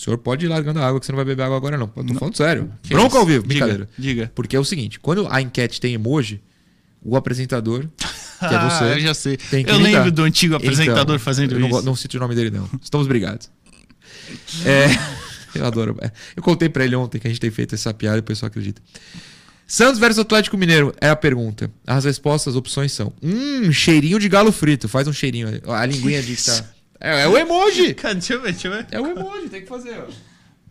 [0.01, 1.93] O senhor pode ir largando a água, que você não vai beber água agora, não.
[1.95, 2.73] Eu tô falando sério.
[2.83, 3.19] Que Bronca isso?
[3.19, 3.89] ao vivo, Diga, brincadeira.
[3.99, 4.33] diga.
[4.35, 6.41] Porque é o seguinte: quando a enquete tem emoji,
[7.03, 8.85] o apresentador, que é Ah, você.
[8.95, 9.39] eu já sei.
[9.67, 11.83] Eu lembro do antigo apresentador Então, fazendo não, isso.
[11.83, 12.67] não cito o nome dele, não.
[12.83, 13.51] Estamos brigados.
[14.65, 14.87] É,
[15.59, 15.95] eu adoro.
[16.01, 18.23] É, Eu contei pra ele ontem que a gente tem feito essa piada e o
[18.23, 18.81] pessoal acredita.
[19.67, 21.71] Santos versus Atlético Mineiro é a pergunta.
[21.87, 24.89] As respostas, as opções são: Hum, cheirinho de galo frito.
[24.89, 25.61] Faz um cheirinho.
[25.67, 26.65] Ó, A linguinha de que tá.
[27.01, 27.95] É, é o emoji!
[28.13, 28.87] Deixa eu ver, deixa eu ver.
[28.91, 30.13] É o emoji, tem que fazer, ó.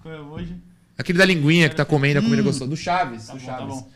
[0.02, 0.56] Qual é hoje?
[0.98, 2.70] Aquele da linguinha que tá comendo a comida gostosa.
[2.70, 3.26] Do Chaves.
[3.28, 3.68] Tá do bom, tá Chaves.
[3.76, 3.90] bom.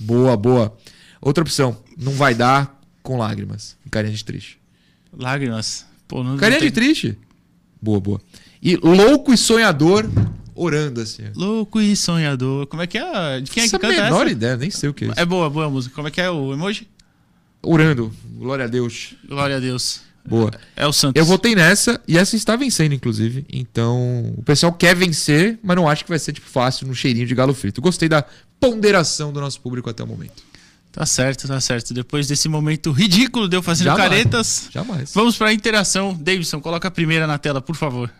[0.00, 0.76] Boa, boa.
[1.20, 3.76] Outra opção: não vai dar com lágrimas.
[3.90, 4.58] Carinha de triste.
[5.12, 5.84] Lágrimas.
[6.06, 7.18] Pô, não, não Carinha tem- de triste.
[7.82, 8.20] Boa, boa.
[8.62, 10.08] E louco e sonhador
[10.54, 11.24] orando assim.
[11.34, 12.66] Louco e sonhador.
[12.66, 13.40] Como é que é?
[13.40, 14.32] De quem é que Essa canta menor essa?
[14.32, 15.20] ideia, nem sei o que é isso.
[15.20, 15.94] É boa, boa a música.
[15.94, 16.88] Como é que é o emoji?
[17.62, 18.12] Orando.
[18.36, 19.14] Glória a Deus.
[19.28, 20.02] Glória a Deus.
[20.28, 20.50] Boa.
[20.76, 21.18] É o Santos.
[21.18, 23.46] Eu votei nessa e essa está vencendo, inclusive.
[23.50, 27.26] Então, o pessoal quer vencer, mas não acho que vai ser tipo fácil no cheirinho
[27.26, 27.80] de galo frito.
[27.80, 28.24] Gostei da
[28.60, 30.42] ponderação do nosso público até o momento.
[30.92, 31.94] Tá certo, tá certo.
[31.94, 34.08] Depois desse momento ridículo de eu fazendo Jamais.
[34.08, 35.12] caretas, Jamais.
[35.14, 36.14] vamos pra interação.
[36.14, 38.10] Davidson, coloca a primeira na tela, por favor.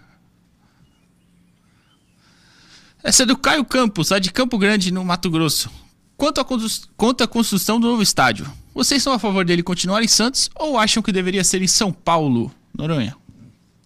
[3.02, 5.70] Essa é do Caio Campos, lá de Campo Grande, no Mato Grosso.
[6.16, 8.46] Quanto à, condus- quanto à construção do novo estádio,
[8.78, 11.92] vocês são a favor dele continuar em Santos ou acham que deveria ser em São
[11.92, 12.54] Paulo?
[12.72, 13.16] Noronha.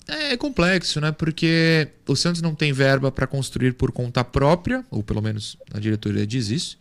[0.06, 1.10] É complexo, né?
[1.10, 5.80] Porque o Santos não tem verba para construir por conta própria, ou pelo menos a
[5.80, 6.78] diretoria diz isso,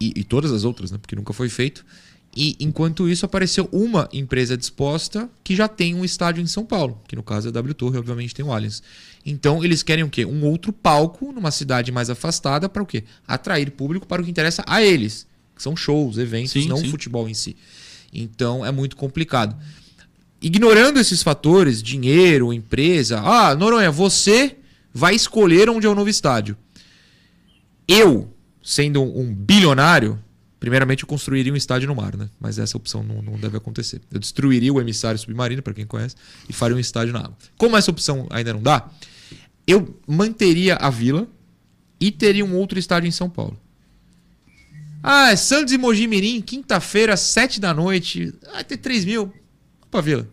[0.00, 0.98] e, e todas as outras, né?
[0.98, 1.84] Porque nunca foi feito.
[2.34, 7.02] E enquanto isso apareceu uma empresa disposta que já tem um estádio em São Paulo,
[7.08, 8.84] que no caso é a W Torre, obviamente tem o Allianz.
[9.26, 10.24] Então eles querem o quê?
[10.24, 13.02] Um outro palco numa cidade mais afastada para o quê?
[13.26, 16.88] Atrair público para o que interessa a eles, são shows, eventos, Sim, não sim.
[16.88, 17.56] o futebol em si.
[18.12, 19.56] Então é muito complicado.
[20.40, 24.56] Ignorando esses fatores, dinheiro, empresa, ah, Noronha, você
[24.92, 26.56] vai escolher onde é o novo estádio.
[27.86, 30.18] Eu, sendo um, um bilionário,
[30.58, 32.28] primeiramente eu construiria um estádio no mar, né?
[32.40, 34.00] Mas essa opção não, não deve acontecer.
[34.10, 36.16] Eu destruiria o emissário submarino, para quem conhece,
[36.48, 37.36] e faria um estádio na água.
[37.56, 38.90] Como essa opção ainda não dá,
[39.66, 41.28] eu manteria a vila
[42.00, 43.58] e teria um outro estádio em São Paulo.
[45.02, 48.32] Ah, é Santos e Mogi Mirim, quinta-feira, sete da noite.
[48.52, 49.32] Vai ter 3 mil.
[49.90, 50.28] Pra vila.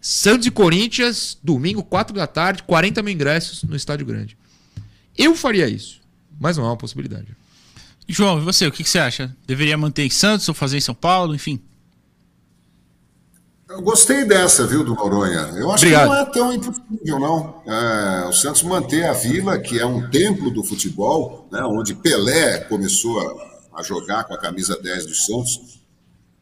[0.00, 4.36] Santos e Corinthians, domingo, 4 da tarde, 40 mil ingressos no estádio grande.
[5.16, 6.00] Eu faria isso,
[6.38, 7.36] mas não é uma possibilidade.
[8.08, 9.36] João, e você, o que, que você acha?
[9.46, 11.34] Deveria manter em Santos ou fazer em São Paulo?
[11.34, 11.60] Enfim.
[13.68, 15.40] Eu gostei dessa, viu, do Noronha.
[15.56, 16.04] Eu acho Obrigado.
[16.04, 17.62] que não é tão impossível, não.
[17.66, 22.60] É, o Santos manter a Vila, que é um templo do futebol, né, onde Pelé
[22.60, 23.47] começou a,
[23.78, 25.80] a jogar com a camisa 10 do Santos.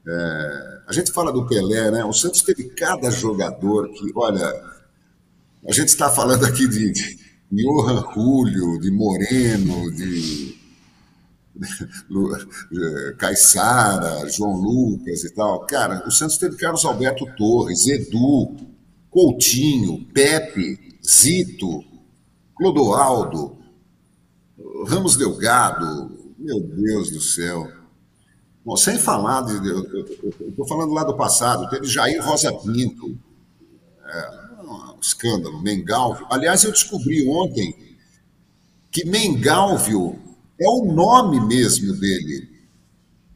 [0.09, 2.05] É, a gente fala do Pelé, né?
[2.05, 4.49] O Santos teve cada jogador que, olha,
[5.69, 7.19] a gente está falando aqui de, de
[7.53, 10.57] Johan Julio, de Moreno, de
[11.61, 15.67] eh, Caissara, João Lucas e tal.
[15.67, 18.57] Cara, o Santos teve Carlos Alberto Torres, Edu,
[19.11, 21.85] Coutinho, Pepe, Zito,
[22.57, 23.59] Clodoaldo,
[24.87, 26.16] Ramos Delgado.
[26.47, 27.69] Meu Deus do céu.
[28.65, 33.19] Bom, sem falar, de, eu estou falando lá do passado, teve Jair Rosa Pinto,
[34.05, 34.31] é,
[34.63, 36.25] um escândalo, Mengalvio.
[36.31, 37.75] Aliás, eu descobri ontem
[38.93, 40.21] que Mengalvio
[40.61, 42.49] é o nome mesmo dele.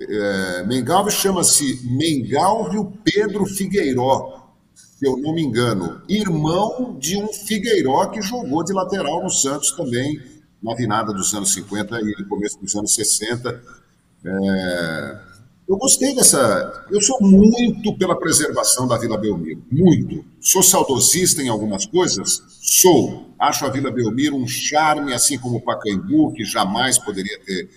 [0.00, 8.06] É, Mengalvio chama-se Mengalvio Pedro Figueiró, se eu não me engano, irmão de um Figueiró
[8.06, 12.58] que jogou de lateral no Santos também, na virada dos anos 50 e no começo
[12.60, 13.62] dos anos 60.
[14.24, 15.18] É,
[15.68, 16.86] eu gostei dessa.
[16.90, 20.24] Eu sou muito pela preservação da Vila Belmiro, muito.
[20.40, 22.42] Sou saudosista em algumas coisas?
[22.60, 23.30] Sou.
[23.38, 27.68] Acho a Vila Belmiro um charme, assim como o Pacaembu, que jamais poderia ter.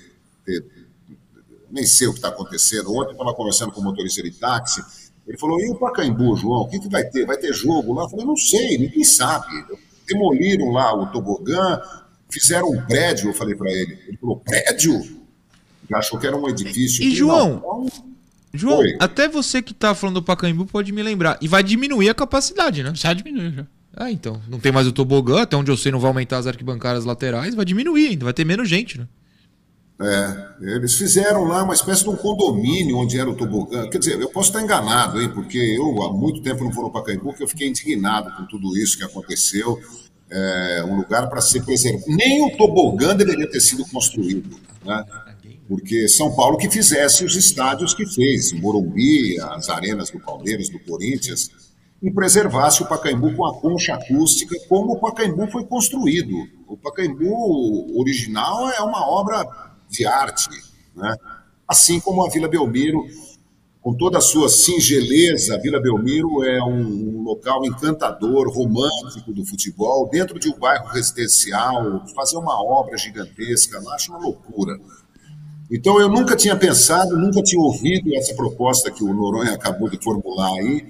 [0.45, 0.65] ter-
[1.71, 2.91] nem sei o que está acontecendo.
[2.93, 4.83] Ontem eu estava conversando com o motorista de táxi.
[5.27, 6.61] Ele falou: e o Pacaembu, João?
[6.61, 7.25] O que, que vai ter?
[7.25, 8.03] Vai ter jogo lá?
[8.03, 9.47] Eu falei: não sei, ninguém sabe.
[10.07, 11.79] Demoliram lá o tobogã,
[12.33, 13.29] fizeram um prédio.
[13.29, 13.97] Eu falei para ele.
[14.07, 15.01] Ele falou: prédio?
[15.89, 17.03] Já achou que era um edifício.
[17.03, 17.61] E, João?
[17.61, 18.13] "Não, não."
[18.55, 18.95] João, Oi.
[18.99, 21.39] até você que tá falando do Pacaembu pode me lembrar.
[21.41, 22.91] E vai diminuir a capacidade, né?
[22.93, 23.65] Já diminuiu, já.
[23.95, 24.39] Ah, então.
[24.47, 27.55] Não tem mais o tobogã, até onde eu sei não vai aumentar as arquibancadas laterais,
[27.55, 29.07] vai diminuir ainda, vai ter menos gente, né?
[30.01, 33.87] É, eles fizeram lá uma espécie de um condomínio onde era o tobogã.
[33.89, 36.91] Quer dizer, eu posso estar enganado, hein, porque eu há muito tempo não vou no
[36.91, 39.79] Pacaembu, porque eu fiquei indignado com tudo isso que aconteceu.
[40.35, 42.05] É, um lugar para ser preservado.
[42.07, 45.05] Nem o tobogã deveria ter sido construído, né?
[45.67, 50.69] Porque São Paulo que fizesse os estádios que fez, o Morumbi, as arenas do Palmeiras,
[50.69, 51.51] do Corinthians,
[52.01, 56.35] e preservasse o Pacaembu com a concha acústica, como o Pacaembu foi construído.
[56.67, 59.45] O Pacaembu original é uma obra
[59.89, 60.49] de arte,
[60.95, 61.15] né?
[61.67, 63.05] assim como a Vila Belmiro,
[63.83, 69.45] com toda a sua singeleza, a Vila Belmiro é um, um local encantador, romântico do
[69.45, 74.79] futebol, dentro de um bairro residencial, fazer uma obra gigantesca, eu acho uma loucura.
[75.69, 80.01] Então eu nunca tinha pensado, nunca tinha ouvido essa proposta que o Noronha acabou de
[80.01, 80.87] formular aí.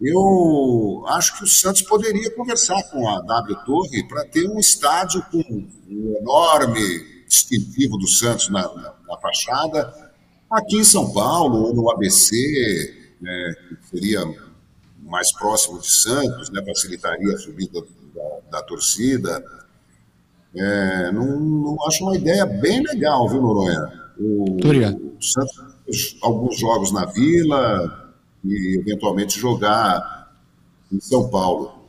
[0.00, 5.24] Eu acho que o Santos poderia conversar com a W Torre para ter um estádio
[5.30, 10.03] com um enorme distintivo do Santos na, na, na fachada,
[10.58, 14.20] aqui em São Paulo ou no ABC, né, que seria
[15.02, 17.80] mais próximo de Santos, né, facilitaria a subida
[18.14, 19.44] da, da torcida.
[20.54, 24.04] É, não, não acho uma ideia bem legal, viu, Noronha?
[24.18, 24.58] O,
[25.18, 28.14] o Santos alguns jogos na Vila
[28.44, 30.32] e eventualmente jogar
[30.92, 31.83] em São Paulo.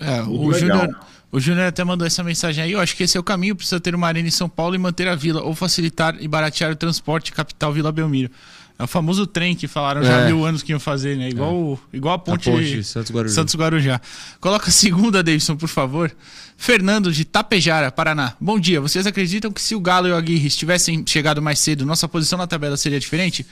[0.00, 0.52] É, o.
[0.52, 0.88] Júnior,
[1.30, 2.72] o Júnior até mandou essa mensagem aí.
[2.72, 3.54] Eu acho que esse é o caminho.
[3.54, 6.72] Precisa ter uma arena em São Paulo e manter a vila, ou facilitar e baratear
[6.72, 8.30] o transporte capital Vila Belmiro.
[8.78, 10.26] É o famoso trem que falaram já há É.
[10.28, 11.28] mil anos que iam fazer, né?
[11.28, 13.34] Igual, o- igual a ponte, ponte Santos-Guarujá.
[13.34, 14.00] Santos Guarujá.
[14.40, 16.10] Coloca a segunda, Davidson, por favor.
[16.56, 18.32] Fernando de Tapejara, Paraná.
[18.40, 18.80] Bom dia.
[18.80, 22.38] Vocês acreditam que se o Galo e o Aguirre tivessem chegado mais cedo, nossa posição
[22.38, 23.46] na tabela seria diferente?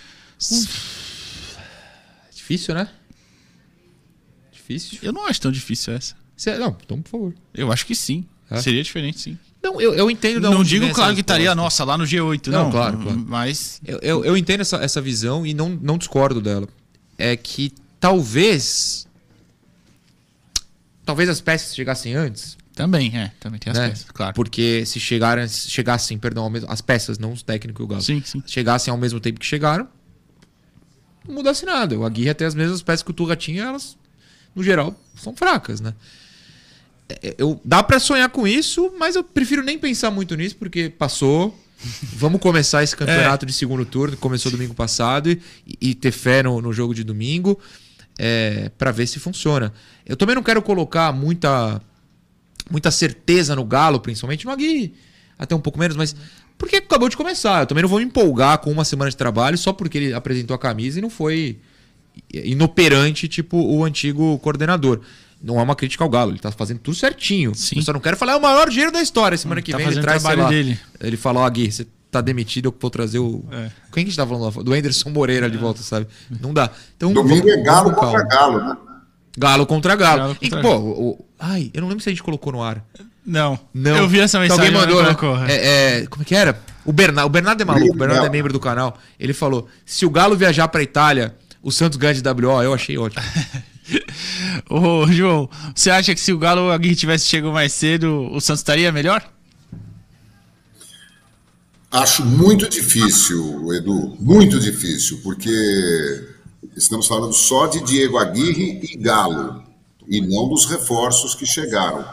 [2.35, 2.89] Difícil, né?
[4.51, 4.99] Difícil.
[5.03, 6.15] Eu não acho tão difícil essa.
[6.59, 7.35] Não, então, por favor.
[7.55, 8.24] Eu acho que sim.
[8.51, 8.61] É?
[8.61, 9.38] Seria diferente, sim.
[9.62, 10.40] Não, eu, eu entendo.
[10.40, 12.64] Não digo, claro, que estaria, nossa, lá no G8, não.
[12.64, 13.24] não claro, claro.
[13.27, 13.81] Mas.
[13.85, 16.68] Eu, eu, eu, entendo essa, essa visão e não, não discordo dela.
[17.16, 19.07] É que talvez.
[21.05, 22.57] Talvez as peças chegassem antes.
[22.74, 23.33] Também, é.
[23.40, 23.88] Também tem as né?
[23.88, 24.35] peças, claro.
[24.35, 28.03] Porque se chegarem, chegassem, perdão, as peças, não os técnicos e o Galo.
[28.03, 28.40] Sim, sim.
[28.46, 29.88] Chegassem ao mesmo tempo que chegaram,
[31.27, 31.98] não mudasse nada.
[31.98, 33.98] O Aguirre até as mesmas peças que o Turra tinha, elas,
[34.55, 35.92] no geral, são fracas, né?
[37.09, 40.88] É, eu, dá para sonhar com isso, mas eu prefiro nem pensar muito nisso, porque
[40.90, 41.59] passou.
[42.14, 43.47] Vamos começar esse campeonato é.
[43.47, 45.40] de segundo turno, que começou domingo passado, e,
[45.81, 47.59] e ter fé no, no, jogo de domingo
[48.18, 49.73] é, para ver se funciona.
[50.05, 51.81] Eu também não quero colocar muita,
[52.68, 54.92] muita certeza no Galo, principalmente no Agui,
[55.38, 56.16] até um pouco menos, mas
[56.59, 57.62] porque acabou de começar.
[57.62, 60.55] Eu também não vou me empolgar com uma semana de trabalho só porque ele apresentou
[60.57, 61.61] a camisa e não foi
[62.33, 65.01] inoperante, tipo o antigo coordenador.
[65.42, 67.55] Não é uma crítica ao Galo, ele tá fazendo tudo certinho.
[67.55, 67.77] Sim.
[67.77, 69.38] Eu só não quero falar, é o maior dinheiro da história.
[69.38, 70.79] Semana que tá vem ele traz, sei lá, dele.
[71.01, 73.44] ele falou, ah, Gui, você tá demitido, eu vou trazer o...
[73.53, 73.70] É.
[73.92, 74.64] Quem que a gente tá falando?
[74.64, 75.48] Do Anderson Moreira é.
[75.48, 76.09] de volta, sabe?
[76.40, 76.70] Não dá.
[76.96, 78.77] Então, Domingo vamos, é Galo contra Galo, né?
[79.37, 80.18] Galo contra Galo.
[80.18, 82.85] Galo contra e, pô, o, ai, eu não lembro se a gente colocou no ar.
[83.24, 83.61] Não.
[83.72, 83.96] Não.
[83.96, 84.68] Eu vi essa mensagem.
[84.68, 85.53] Então, alguém mandou, né?
[85.53, 86.59] É, é, como é que era?
[86.85, 88.96] O Bernardo, o Bernardo é maluco, o Bernardo é membro do canal.
[89.20, 92.62] Ele falou: se o Galo viajar pra Itália, o Santos ganha de WO.
[92.62, 93.22] Eu achei ótimo.
[94.68, 98.61] Ô, João, você acha que se o Galo alguém tivesse chegado mais cedo, o Santos
[98.61, 99.22] estaria melhor?
[101.90, 105.51] Acho muito difícil, Edu, muito difícil, porque
[106.77, 109.62] estamos falando só de Diego Aguirre e Galo,
[110.07, 112.05] e não dos reforços que chegaram.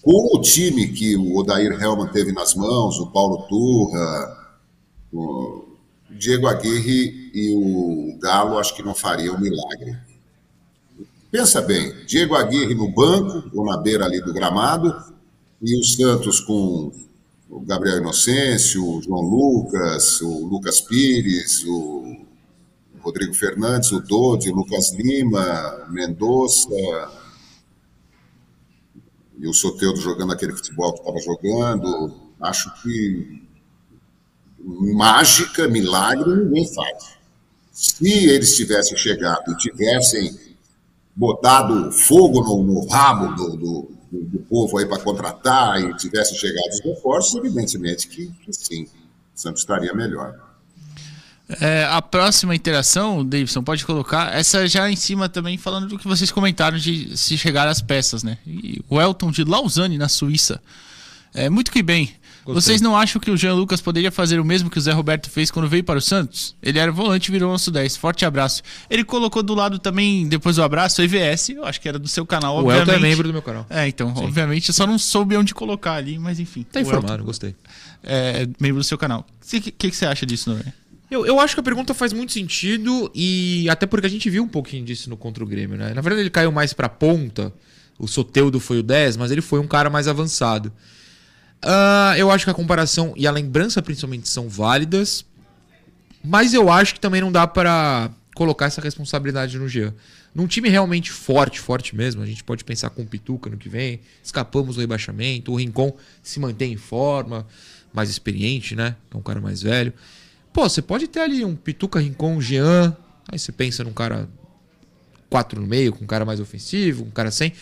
[0.00, 4.56] Com o time que o Odair Helman teve nas mãos, o Paulo Turra,
[5.12, 5.64] o
[6.08, 9.98] Diego Aguirre e o Galo, acho que não fariam um milagre.
[11.30, 14.92] Pensa bem, Diego Aguirre no banco, ou na beira ali do gramado,
[15.62, 16.90] e o Santos com
[17.48, 22.26] o Gabriel Inocêncio, o João Lucas, o Lucas Pires, o
[22.98, 26.68] Rodrigo Fernandes, o Dodi, o Lucas Lima, Mendonça,
[29.38, 32.12] e o Soteudo jogando aquele futebol que estava jogando.
[32.40, 33.42] Acho que
[34.58, 37.20] mágica, milagre, ninguém faz.
[37.72, 40.49] Se eles tivessem chegado e tivessem
[41.20, 46.70] botado fogo no, no rabo do, do, do, povo aí para contratar e tivesse chegado
[46.70, 48.88] os reforços, evidentemente que, que sim, o
[49.38, 50.34] Santos estaria melhor.
[51.60, 56.08] É, a próxima interação, Davidson, pode colocar, essa já em cima também falando do que
[56.08, 58.38] vocês comentaram de se chegar as peças, né?
[58.46, 60.62] E o Elton de Lausanne, na Suíça.
[61.34, 62.14] É, muito que bem.
[62.44, 62.62] Gostei.
[62.62, 65.28] Vocês não acham que o Jean Lucas poderia fazer o mesmo que o Zé Roberto
[65.28, 66.56] fez quando veio para o Santos?
[66.62, 67.96] Ele era volante e virou nosso 10.
[67.96, 68.62] Forte abraço.
[68.88, 71.50] Ele colocou do lado também, depois do abraço, o EVS.
[71.50, 72.88] Eu acho que era do seu canal, o obviamente.
[72.88, 73.66] O Elton é membro do meu canal.
[73.68, 74.24] É, então, Sim.
[74.24, 76.62] obviamente, eu só não soube onde colocar ali, mas enfim.
[76.62, 77.54] Tá informado, Elton, gostei.
[78.02, 79.26] É membro do seu canal.
[79.42, 80.72] O que, que, que, você acha disso, Noré?
[81.10, 84.44] Eu, eu acho que a pergunta faz muito sentido e até porque a gente viu
[84.44, 85.92] um pouquinho disso no contra o Grêmio, né?
[85.92, 87.52] Na verdade, ele caiu mais pra ponta.
[87.98, 90.72] O Soteudo foi o 10, mas ele foi um cara mais avançado.
[91.64, 95.24] Uh, eu acho que a comparação e a lembrança principalmente são válidas,
[96.24, 99.94] mas eu acho que também não dá para colocar essa responsabilidade no Jean.
[100.34, 103.68] Num time realmente forte, forte mesmo, a gente pode pensar com o Pituca no que
[103.68, 107.46] vem, escapamos do rebaixamento, o Rincon se mantém em forma,
[107.92, 108.96] mais experiente, né?
[109.12, 109.92] É um cara mais velho.
[110.52, 112.96] Pô, você pode ter ali um Pituca, Rincon, Jean,
[113.28, 114.28] aí você pensa num cara
[115.28, 117.52] 4 no meio, com um cara mais ofensivo, um cara sem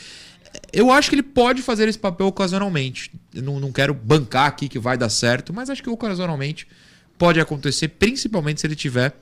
[0.73, 3.11] eu acho que ele pode fazer esse papel ocasionalmente.
[3.35, 6.67] Eu não, não quero bancar aqui que vai dar certo, mas acho que ocasionalmente
[7.17, 9.15] pode acontecer, principalmente se ele tiver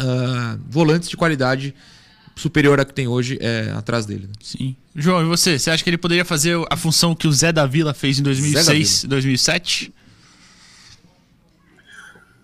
[0.00, 1.74] uh, volantes de qualidade
[2.34, 4.26] superior à que tem hoje é, atrás dele.
[4.26, 4.32] Né?
[4.42, 4.76] Sim.
[4.94, 5.58] João, e você?
[5.58, 8.22] Você acha que ele poderia fazer a função que o Zé da Vila fez em
[8.22, 9.92] 2006, 2007?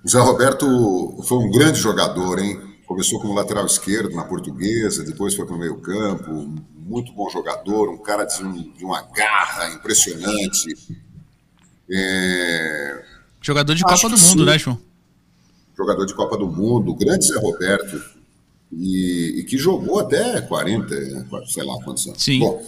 [0.05, 2.70] O Zé Roberto foi um grande jogador, hein?
[2.91, 7.89] Começou como lateral esquerdo na portuguesa, depois foi para o meio campo, muito bom jogador,
[7.89, 10.77] um cara de, um, de uma garra impressionante.
[11.89, 13.05] É...
[13.41, 14.45] Jogador de Copa do Mundo, sim.
[14.45, 14.77] né, João?
[15.79, 18.03] Jogador de Copa do Mundo, grande Zé Roberto,
[18.73, 22.21] e, e, que jogou até 40, sei lá quantos anos.
[22.21, 22.41] Sim.
[22.41, 22.61] Bom,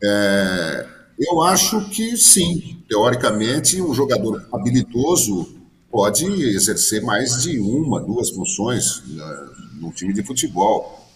[0.00, 0.86] é,
[1.18, 5.63] eu acho que sim, teoricamente, um jogador habilidoso
[5.94, 9.00] pode exercer mais de uma, duas funções
[9.74, 11.06] no time de futebol.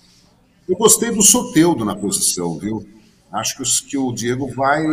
[0.68, 2.86] Eu gostei do Soteudo na posição, viu?
[3.32, 4.84] Acho que, que o Diego vai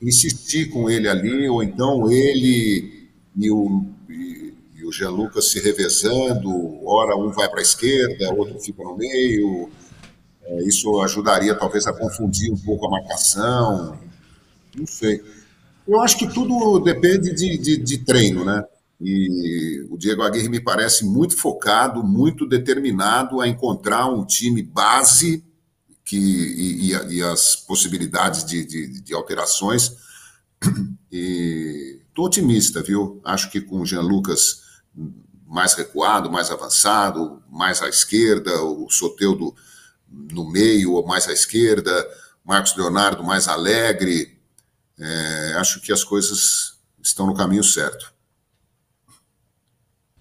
[0.00, 5.58] insistir com ele ali, ou então ele e o, e, e o Jean Lucas se
[5.58, 6.48] revezando,
[6.86, 9.70] ora um vai para a esquerda, outro fica no meio.
[10.44, 13.98] É, isso ajudaria talvez a confundir um pouco a marcação.
[14.76, 15.20] Não sei.
[15.88, 18.62] Eu acho que tudo depende de, de, de treino, né?
[19.00, 25.42] E o Diego Aguirre me parece muito focado, muito determinado a encontrar um time base
[26.04, 29.96] que, e, e, e as possibilidades de, de, de alterações.
[31.10, 33.20] Estou otimista, viu?
[33.24, 34.62] Acho que com o Jean Lucas
[35.46, 39.54] mais recuado, mais avançado, mais à esquerda, o Soteudo
[40.08, 42.06] no meio ou mais à esquerda,
[42.44, 44.38] Marcos Leonardo mais alegre.
[44.98, 48.12] É, acho que as coisas estão no caminho certo.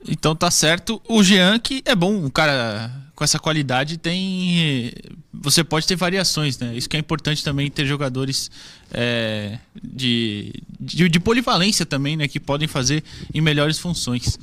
[0.07, 1.01] Então tá certo.
[1.07, 4.93] O Jean, que é bom, um cara com essa qualidade tem.
[5.33, 6.75] Você pode ter variações, né?
[6.75, 8.49] Isso que é importante também ter jogadores
[8.91, 12.29] é, de, de, de, polivalência também, né?
[12.29, 14.39] Que podem fazer em melhores funções.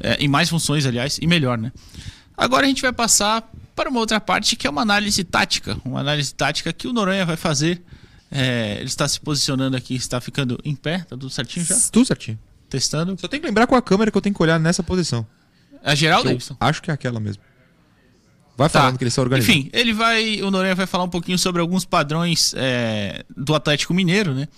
[0.00, 1.70] É, em mais funções, aliás, e melhor, né?
[2.34, 5.76] Agora a gente vai passar para uma outra parte que é uma análise tática.
[5.84, 7.82] Uma análise tática que o Noronha vai fazer.
[8.30, 11.78] É, ele está se posicionando aqui, está ficando em pé, tá tudo certinho já?
[11.92, 12.38] Tudo certinho.
[12.68, 13.16] Testando.
[13.18, 15.26] Só tem que lembrar com a câmera que eu tenho que olhar nessa posição.
[15.82, 16.56] É a geral, Davidson?
[16.60, 17.42] Acho que é aquela mesmo.
[18.56, 18.80] Vai tá.
[18.80, 19.56] falando que ele está organizando.
[19.56, 20.42] Enfim, ele vai.
[20.42, 24.48] O Noronha vai falar um pouquinho sobre alguns padrões é, do Atlético Mineiro, né?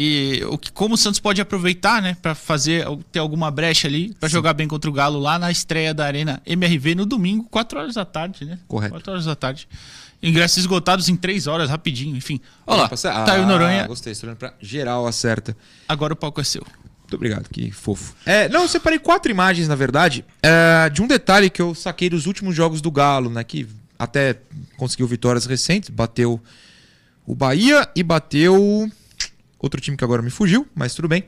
[0.00, 4.14] E o que, como o Santos pode aproveitar, né, para fazer ter alguma brecha ali,
[4.14, 7.80] para jogar bem contra o Galo lá na estreia da Arena MRV no domingo, 4
[7.80, 8.60] horas da tarde, né?
[8.68, 8.92] Correto.
[8.92, 9.66] 4 horas da tarde.
[10.22, 12.40] Ingressos esgotados em 3 horas, rapidinho, enfim.
[12.64, 13.88] Olha lá, ah, tá aí o Noronha.
[13.88, 15.56] Gostei, estou olhando pra geral, acerta.
[15.88, 16.64] Agora o palco é seu.
[17.08, 18.14] Muito obrigado, que fofo.
[18.26, 22.10] É, não, eu separei quatro imagens, na verdade, é, de um detalhe que eu saquei
[22.10, 23.42] dos últimos jogos do Galo, né?
[23.42, 23.66] Que
[23.98, 24.36] até
[24.76, 26.38] conseguiu vitórias recentes, bateu
[27.26, 28.90] o Bahia e bateu
[29.58, 31.24] outro time que agora me fugiu, mas tudo bem.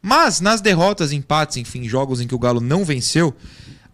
[0.00, 3.34] Mas nas derrotas, empates, enfim, jogos em que o Galo não venceu,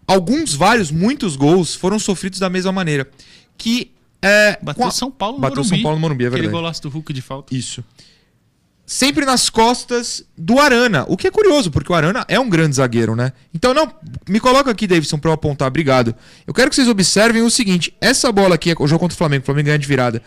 [0.05, 3.09] alguns, vários, muitos gols foram sofridos da mesma maneira.
[3.57, 4.59] Que é.
[4.61, 4.91] Bateu a...
[4.91, 5.75] São Paulo no Bateu Morumbi.
[5.75, 6.45] São Paulo no Morumbi, é verdade.
[6.45, 7.55] Aquele golaço do Hulk de falta.
[7.55, 7.83] Isso
[8.91, 11.05] sempre nas costas do Arana.
[11.07, 13.31] O que é curioso, porque o Arana é um grande zagueiro, né?
[13.53, 13.89] Então, não,
[14.27, 15.69] me coloca aqui, Davidson, para eu apontar.
[15.69, 16.13] Obrigado.
[16.45, 19.17] Eu quero que vocês observem o seguinte: essa bola aqui é o jogo contra o
[19.17, 20.21] Flamengo, o Flamengo ganha de virada.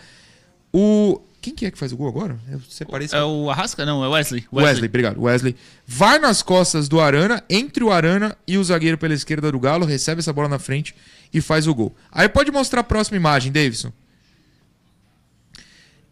[0.73, 1.21] O.
[1.39, 2.39] Quem que é que faz o gol agora?
[2.51, 3.85] Eu separei É o Arrasca?
[3.85, 4.47] Não, é Wesley.
[4.51, 4.73] Wesley.
[4.73, 5.21] Wesley, obrigado.
[5.21, 5.55] Wesley.
[5.85, 9.85] Vai nas costas do Arana, entre o Arana e o zagueiro pela esquerda do Galo,
[9.85, 10.95] recebe essa bola na frente
[11.31, 11.95] e faz o gol.
[12.11, 13.91] Aí pode mostrar a próxima imagem, Davidson.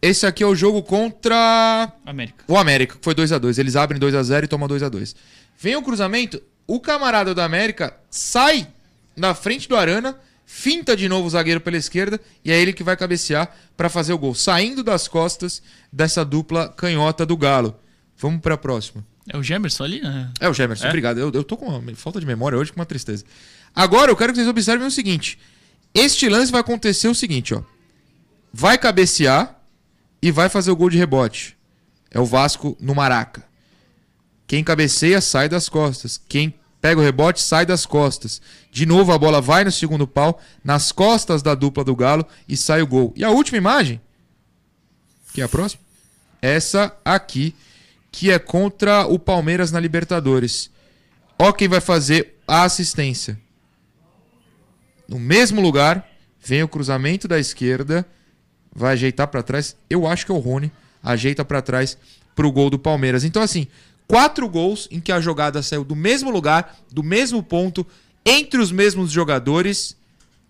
[0.04, 2.44] Esse aqui é o jogo contra América.
[2.46, 4.84] o América, que foi 2 a 2 Eles abrem 2 a 0 e tomam 2
[4.84, 5.16] a 2
[5.58, 8.68] Vem o cruzamento, o camarada do América sai
[9.16, 12.84] na frente do Arana, finta de novo o zagueiro pela esquerda e é ele que
[12.84, 17.80] vai cabecear para fazer o gol, saindo das costas dessa dupla canhota do Galo.
[18.18, 19.06] Vamos para a próxima.
[19.30, 20.32] É o Gemerson ali, né?
[20.38, 20.90] É o Gemerson, é?
[20.90, 21.18] obrigado.
[21.18, 23.24] Eu, eu tô com uma falta de memória hoje, com uma tristeza.
[23.74, 25.40] Agora eu quero que vocês observem o seguinte:
[25.94, 27.62] este lance vai acontecer o seguinte, ó.
[28.52, 29.63] Vai cabecear
[30.24, 31.58] e vai fazer o gol de rebote.
[32.10, 33.44] É o Vasco no Maraca.
[34.48, 36.20] Quem cabeceia sai das costas.
[36.30, 38.42] Quem pega o rebote sai das costas.
[38.72, 42.56] De novo a bola vai no segundo pau, nas costas da dupla do Galo e
[42.56, 43.12] sai o gol.
[43.18, 44.00] E a última imagem,
[45.34, 45.82] que é a próxima,
[46.42, 47.54] essa aqui,
[48.10, 50.72] que é contra o Palmeiras na Libertadores.
[51.38, 53.38] Ó quem vai fazer a assistência.
[55.06, 56.10] No mesmo lugar,
[56.42, 58.08] vem o cruzamento da esquerda
[58.74, 59.76] vai ajeitar para trás.
[59.90, 60.72] Eu acho que é o Rony.
[61.02, 61.98] Ajeita para trás
[62.36, 63.24] pro gol do Palmeiras.
[63.24, 63.68] Então, assim,
[64.08, 67.86] quatro gols em que a jogada saiu do mesmo lugar, do mesmo ponto,
[68.26, 69.96] entre os mesmos jogadores.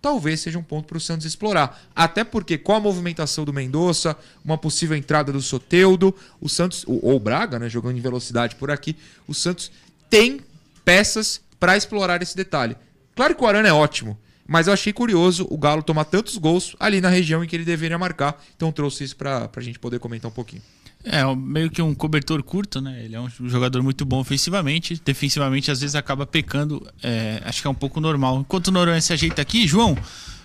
[0.00, 1.82] Talvez seja um ponto para o Santos explorar.
[1.94, 7.16] Até porque, com a movimentação do Mendonça, uma possível entrada do Soteudo, o Santos, ou
[7.16, 8.96] o Braga, né, jogando em velocidade por aqui,
[9.26, 9.72] o Santos
[10.10, 10.40] tem
[10.84, 12.76] peças para explorar esse detalhe.
[13.16, 16.76] Claro que o Arana é ótimo, mas eu achei curioso o Galo tomar tantos gols
[16.78, 18.42] ali na região em que ele deveria marcar.
[18.56, 20.62] Então trouxe isso para a gente poder comentar um pouquinho.
[21.04, 23.02] É, meio que um cobertor curto, né?
[23.04, 25.00] Ele é um jogador muito bom ofensivamente.
[25.04, 26.86] Defensivamente, às vezes, acaba pecando.
[27.02, 28.40] É, acho que é um pouco normal.
[28.40, 29.98] Enquanto o Noronha se ajeita aqui, João,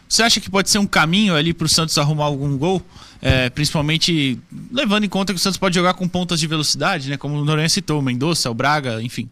[0.08, 2.82] você acha que pode ser um caminho ali para o Santos arrumar algum gol?
[3.22, 4.38] É, principalmente
[4.72, 7.16] levando em conta que o Santos pode jogar com pontas de velocidade, né?
[7.16, 9.30] Como o Noronha citou, o Mendonça, o Braga, enfim.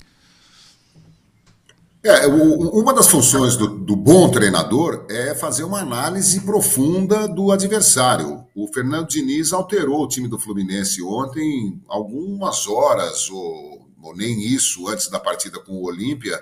[2.07, 7.51] É, o, uma das funções do, do, bom treinador é fazer uma análise profunda do
[7.51, 8.45] adversário.
[8.55, 14.87] O Fernando Diniz alterou o time do Fluminense ontem, algumas horas, ou, ou nem isso,
[14.87, 16.39] antes da partida com o Olímpia,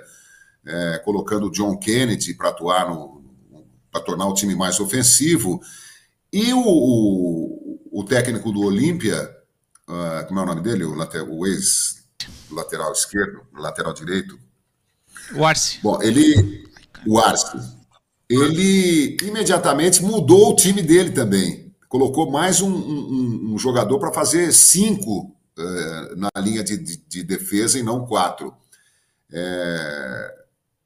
[0.64, 3.24] é, colocando o John Kennedy para atuar no.
[3.92, 5.60] para tornar o time mais ofensivo.
[6.32, 9.36] E o, o, o técnico do Olímpia,
[9.90, 10.84] uh, como é o nome dele?
[10.84, 14.45] O, o ex-lateral esquerdo, lateral direito,
[15.34, 15.80] o Arce.
[15.82, 16.66] Bom, ele.
[17.06, 17.58] O Arce.
[18.30, 21.74] Ele imediatamente mudou o time dele também.
[21.88, 27.24] Colocou mais um, um, um jogador para fazer cinco uh, na linha de, de, de,
[27.24, 28.54] defesa e não quatro.
[29.32, 30.36] É,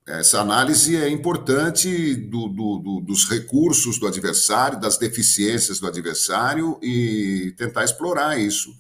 [0.08, 6.78] essa análise é importante do, do, do, dos recursos do adversário, das deficiências do adversário
[6.82, 8.74] e tentar explorar isso.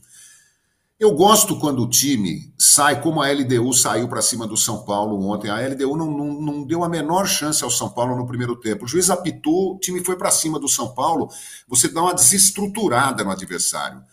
[0.99, 5.17] Eu gosto quando o time sai como a LDU saiu para cima do São Paulo
[5.29, 5.49] ontem.
[5.49, 8.83] A LDU não, não, não, deu a menor chance ao São Paulo no primeiro tempo.
[8.83, 11.29] O juiz apitou, o time foi para cima do São Paulo.
[11.69, 14.03] Você dá uma desestruturada no adversário.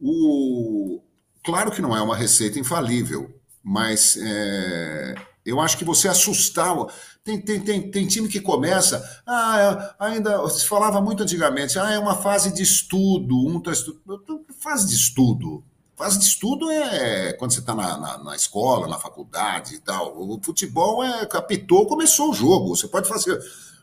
[0.00, 1.00] O...
[1.44, 3.32] Claro que não é uma receita infalível,
[3.62, 5.14] mas é...
[5.46, 6.74] eu acho que você assustar.
[7.22, 9.00] Tem, tem, tem, tem time que começa.
[9.24, 11.78] Ah, ainda se falava muito antigamente.
[11.78, 13.46] Ah, é uma fase de estudo.
[13.46, 13.70] Um tá.
[14.60, 15.62] Fase de estudo
[15.96, 20.18] Fase de estudo é quando você está na, na, na, escola, na faculdade e tal.
[20.18, 22.74] O futebol é capitou, começou o jogo.
[22.74, 23.38] Você pode fazer.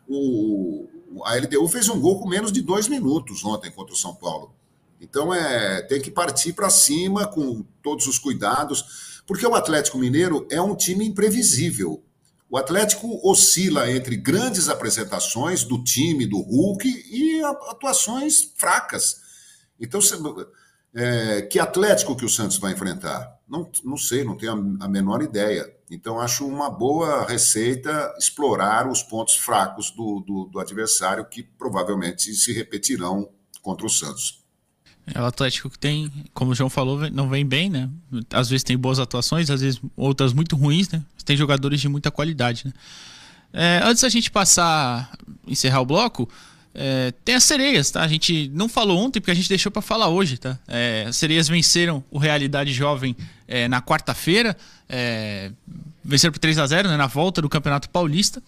[0.07, 0.87] O,
[1.25, 4.53] a LDU fez um gol com menos de dois minutos ontem contra o São Paulo.
[4.99, 10.47] Então é tem que partir para cima com todos os cuidados, porque o Atlético Mineiro
[10.49, 12.03] é um time imprevisível.
[12.49, 19.21] O Atlético oscila entre grandes apresentações do time, do Hulk, e atuações fracas.
[19.79, 20.17] Então, você,
[20.93, 23.37] é, que Atlético que o Santos vai enfrentar?
[23.47, 25.71] Não, não sei, não tenho a, a, menor ideia.
[25.89, 32.33] Então, acho uma boa receita explorar os pontos fracos do, do, do adversário, que provavelmente
[32.33, 33.29] se repetirão
[33.61, 34.39] contra o Santos.
[35.13, 37.89] É o Atlético que tem, como o João falou, não vem bem, né?
[38.31, 41.03] Às vezes tem boas atuações, às vezes outras muito ruins, né?
[41.25, 42.73] Tem jogadores de muita qualidade, né?
[43.51, 45.11] É, antes da gente passar,
[45.47, 46.29] encerrar o bloco,
[46.73, 48.01] é, tem as sereias, tá?
[48.01, 50.57] A gente não falou ontem porque a gente deixou para falar hoje, tá?
[50.67, 53.15] É, as sereias venceram o Realidade Jovem
[53.47, 54.55] é, na quarta-feira,
[54.87, 55.51] é,
[56.03, 58.41] venceram por 3 a 0 né, na volta do Campeonato Paulista.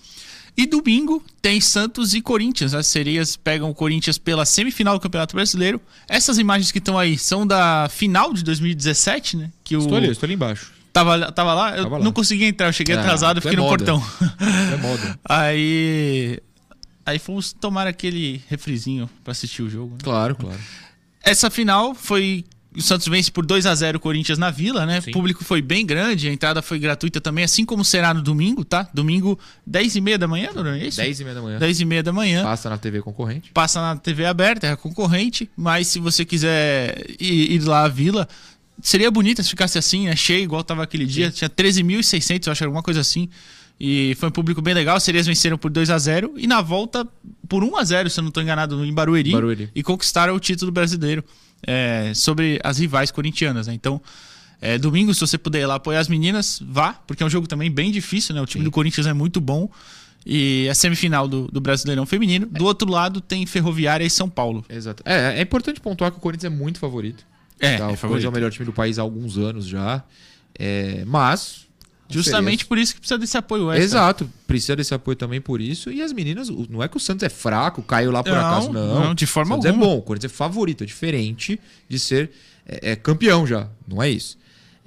[0.56, 2.74] E domingo tem Santos e Corinthians.
[2.74, 5.80] As sereias pegam o Corinthians pela semifinal do Campeonato Brasileiro.
[6.10, 9.52] Essas imagens que estão aí são da final de 2017, né?
[9.64, 9.80] Que o...
[9.80, 10.74] Estou ali, estou ali embaixo.
[10.92, 11.78] Tava, tava lá?
[11.78, 12.04] Eu tava lá.
[12.04, 13.78] não consegui entrar, eu cheguei ah, atrasado, fiquei é no moda.
[13.78, 14.04] portão.
[14.74, 15.20] É moda.
[15.24, 16.40] Aí
[17.06, 19.94] Aí fomos tomar aquele refrizinho para assistir o jogo.
[19.94, 20.00] Né?
[20.04, 20.60] Claro, claro.
[21.24, 22.46] Essa final foi.
[22.74, 25.02] O Santos vence por 2 a 0 o Corinthians na Vila, né?
[25.02, 25.10] Sim.
[25.10, 28.64] O público foi bem grande, a entrada foi gratuita também, assim como será no domingo,
[28.64, 28.90] tá?
[28.94, 29.38] Domingo,
[29.68, 30.96] 10 e meia da manhã, não é isso?
[30.96, 31.60] 10 e meia da manhã.
[31.60, 32.44] 10 e meia da manhã.
[32.44, 33.52] Passa na TV concorrente.
[33.54, 38.26] Passa na TV aberta, é concorrente, mas se você quiser ir, ir lá à Vila,
[38.82, 40.16] seria bonito se ficasse assim, né?
[40.16, 41.30] Cheio, igual tava aquele dia.
[41.30, 41.38] Sim.
[41.38, 43.28] Tinha 13.600, eu acho, alguma coisa assim.
[43.84, 44.96] E foi um público bem legal.
[44.96, 47.04] As sereias venceram por 2 a 0 e na volta
[47.50, 49.70] por 1 a 0 se eu não estou enganado, em Barueri, Barueri.
[49.74, 51.24] E conquistaram o título brasileiro
[51.66, 53.66] é, sobre as rivais corintianas.
[53.66, 53.74] Né?
[53.74, 54.00] Então,
[54.62, 57.48] é, domingo, se você puder ir lá apoiar as meninas, vá, porque é um jogo
[57.48, 58.36] também bem difícil.
[58.36, 58.42] Né?
[58.44, 58.66] O time Sim.
[58.66, 59.68] do Corinthians é muito bom.
[60.24, 62.46] E é semifinal do, do Brasileirão Feminino.
[62.46, 64.64] Do outro lado tem Ferroviária e São Paulo.
[64.70, 65.02] Exato.
[65.04, 67.26] É, é importante pontuar que o Corinthians é muito favorito.
[67.60, 67.86] É, tá?
[67.86, 70.04] é o Corinthians é o melhor time do país há alguns anos já.
[70.54, 71.66] É, mas
[72.14, 73.84] Justamente por isso que precisa desse apoio extra.
[73.84, 75.92] Exato, precisa desse apoio também por isso.
[75.92, 78.72] E as meninas, não é que o Santos é fraco, caiu lá por não, acaso,
[78.72, 79.00] não.
[79.06, 79.86] Não, de forma o Santos alguma.
[79.86, 82.32] é bom, o Corinthians é favorito, é diferente de ser
[82.66, 84.38] é, é, campeão já, não é isso.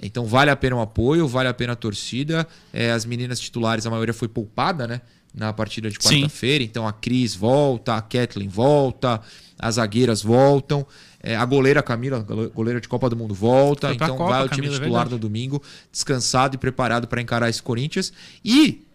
[0.01, 2.47] Então vale a pena o apoio, vale a pena a torcida.
[2.73, 5.01] É, as meninas titulares, a maioria foi poupada, né?
[5.33, 6.63] Na partida de quarta-feira.
[6.63, 9.21] Então a Cris volta, a Kathleen volta,
[9.57, 10.85] as zagueiras voltam.
[11.25, 13.93] É, a goleira Camila, goleira de Copa do Mundo, volta.
[13.93, 15.61] Então Copa, vai o time Camila, é titular é no domingo,
[15.91, 18.13] descansado e preparado para encarar esse Corinthians.
[18.43, 18.85] E,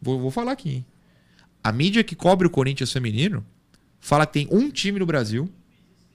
[0.00, 0.86] vou, vou falar aqui, hein?
[1.62, 3.44] a mídia que cobre o Corinthians feminino
[3.98, 5.50] fala que tem um time no Brasil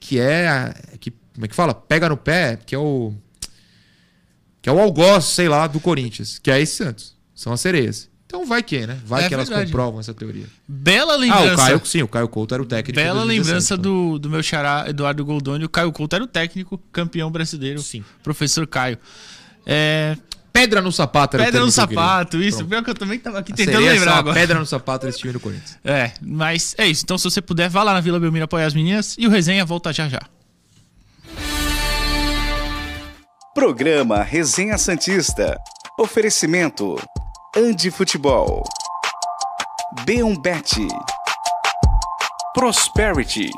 [0.03, 0.73] que é.
[0.99, 1.73] Que, como é que fala?
[1.73, 3.13] Pega no pé, que é o.
[4.61, 7.15] Que é o algoz, sei lá, do Corinthians, que é esse Santos.
[7.33, 8.09] São as sereias.
[8.33, 8.97] Então vai que, né?
[9.05, 9.53] Vai é que verdade.
[9.53, 10.45] elas comprovam essa teoria.
[10.67, 11.51] Bela lembrança.
[11.51, 12.99] Ah, o Caio, sim, o Caio Couto era o técnico.
[12.99, 15.65] Bela lembrança do, do meu xará Eduardo Goldoni.
[15.65, 17.79] O Caio Couto era o técnico, campeão brasileiro.
[17.79, 18.03] Sim.
[18.23, 18.97] Professor Caio.
[19.67, 20.17] É,
[20.51, 22.57] Pedra no sapato era Pedra no sapato, isso.
[22.57, 22.69] Pronto.
[22.69, 24.39] Pior que eu também tava aqui tentando lembrar agora.
[24.39, 25.77] Pedra no sapato esse time do Corinthians.
[25.85, 27.03] É, mas é isso.
[27.03, 29.63] Então, se você puder, vá lá na Vila Belmiro apoiar as meninas e o resenha
[29.63, 30.21] volta já já.
[33.53, 35.55] Programa Resenha Santista.
[35.99, 36.97] Oferecimento
[37.55, 38.63] Andi Futebol.
[40.07, 40.87] B1Bet.
[42.55, 43.51] Prosperity.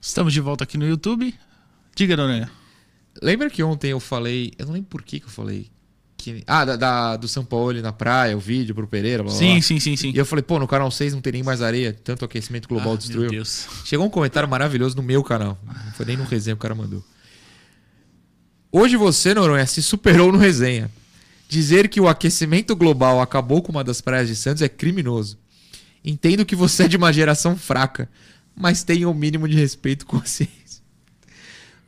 [0.00, 1.32] Estamos de volta aqui no YouTube.
[1.94, 2.50] Diga, Noronha.
[3.22, 4.52] Lembra que ontem eu falei.
[4.58, 5.70] Eu não lembro por que, que eu falei.
[6.16, 9.22] Que, ah, da, da, do São Paulo na praia, o vídeo pro Pereira.
[9.22, 9.62] Blá, sim, blá.
[9.62, 10.10] sim, sim, sim.
[10.10, 12.94] E eu falei, pô, no canal 6 não tem nem mais areia, tanto aquecimento global
[12.94, 13.30] ah, destruiu.
[13.30, 13.68] Meu Deus.
[13.84, 15.56] Chegou um comentário maravilhoso no meu canal.
[15.64, 17.04] Não foi nem no resenha que o cara mandou.
[18.76, 20.90] Hoje você, Noronha, se superou no resenha.
[21.48, 25.38] Dizer que o aquecimento global acabou com uma das praias de Santos é criminoso.
[26.04, 28.10] Entendo que você é de uma geração fraca,
[28.52, 30.82] mas tenham o mínimo de respeito com a ciência.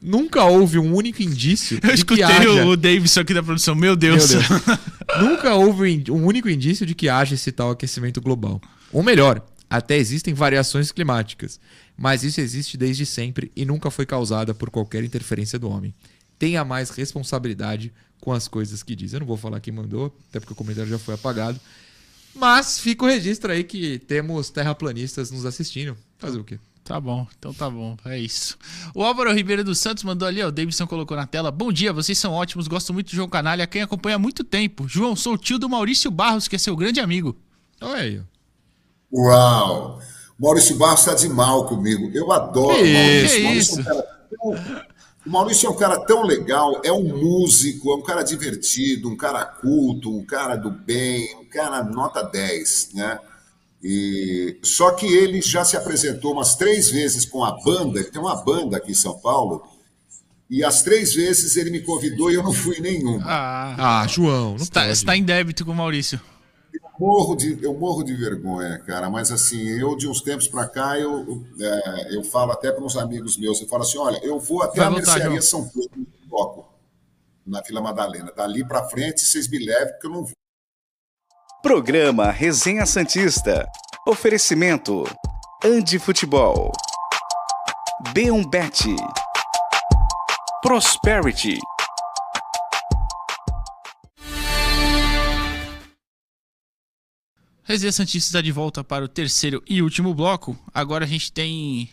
[0.01, 2.65] Nunca houve um único indício Eu de que escutei haja...
[2.65, 3.75] o Davidson aqui da produção.
[3.75, 4.31] Meu Deus.
[4.31, 4.79] Meu Deus.
[5.19, 8.63] Nunca houve um único indício de que haja esse tal aquecimento global.
[8.93, 11.59] Ou melhor, até existem variações climáticas,
[11.99, 15.93] mas isso existe desde sempre e nunca foi causada por qualquer interferência do homem.
[16.39, 19.13] Tenha mais responsabilidade com as coisas que diz.
[19.13, 21.59] Eu não vou falar quem mandou, até porque o comentário já foi apagado.
[22.35, 25.97] Mas fica o registro aí que temos terraplanistas nos assistindo.
[26.19, 26.59] Fazer o quê?
[26.85, 28.57] Tá bom, então tá bom, é isso.
[28.95, 31.51] O Álvaro Ribeiro dos Santos mandou ali, ó, o Davidson colocou na tela.
[31.51, 34.87] Bom dia, vocês são ótimos, gosto muito do João Canalha, quem acompanha há muito tempo.
[34.87, 37.37] João, sou o tio do Maurício Barros, que é seu grande amigo.
[37.81, 38.23] Olha aí.
[39.13, 40.01] Uau!
[40.39, 42.11] Maurício Barros está de mal comigo.
[42.15, 43.39] Eu adoro Que o Maurício.
[43.39, 43.43] isso?
[43.43, 44.87] Maurício é um cara tão-
[45.27, 49.17] o Maurício é um cara tão legal, é um músico, é um cara divertido, um
[49.17, 53.19] cara culto, um cara do bem, um cara nota 10, né?
[53.83, 58.21] E, só que ele já se apresentou umas três vezes com a banda, ele tem
[58.21, 59.63] uma banda aqui em São Paulo,
[60.49, 63.25] e as três vezes ele me convidou e eu não fui nenhuma.
[63.27, 66.21] Ah, Ah, João, não está, está em débito com o Maurício.
[66.99, 70.99] Morro de, eu morro de vergonha, cara, mas assim, eu de uns tempos pra cá,
[70.99, 74.63] eu, é, eu falo até para uns amigos meus, eu falo assim, olha, eu vou
[74.63, 75.43] até Vai a mercearia.
[75.43, 76.69] São Pedro, no bloco,
[77.47, 78.33] na Vila Madalena.
[78.35, 80.33] Dali pra frente, vocês me levem, porque eu não vou.
[81.63, 83.67] Programa Resenha Santista.
[84.07, 85.05] Oferecimento:
[85.65, 86.71] Andi Futebol.
[88.15, 88.95] B1Bet.
[90.63, 91.59] Prosperity.
[97.67, 100.57] Resenha Santista está de volta para o terceiro e último bloco.
[100.73, 101.91] Agora a gente tem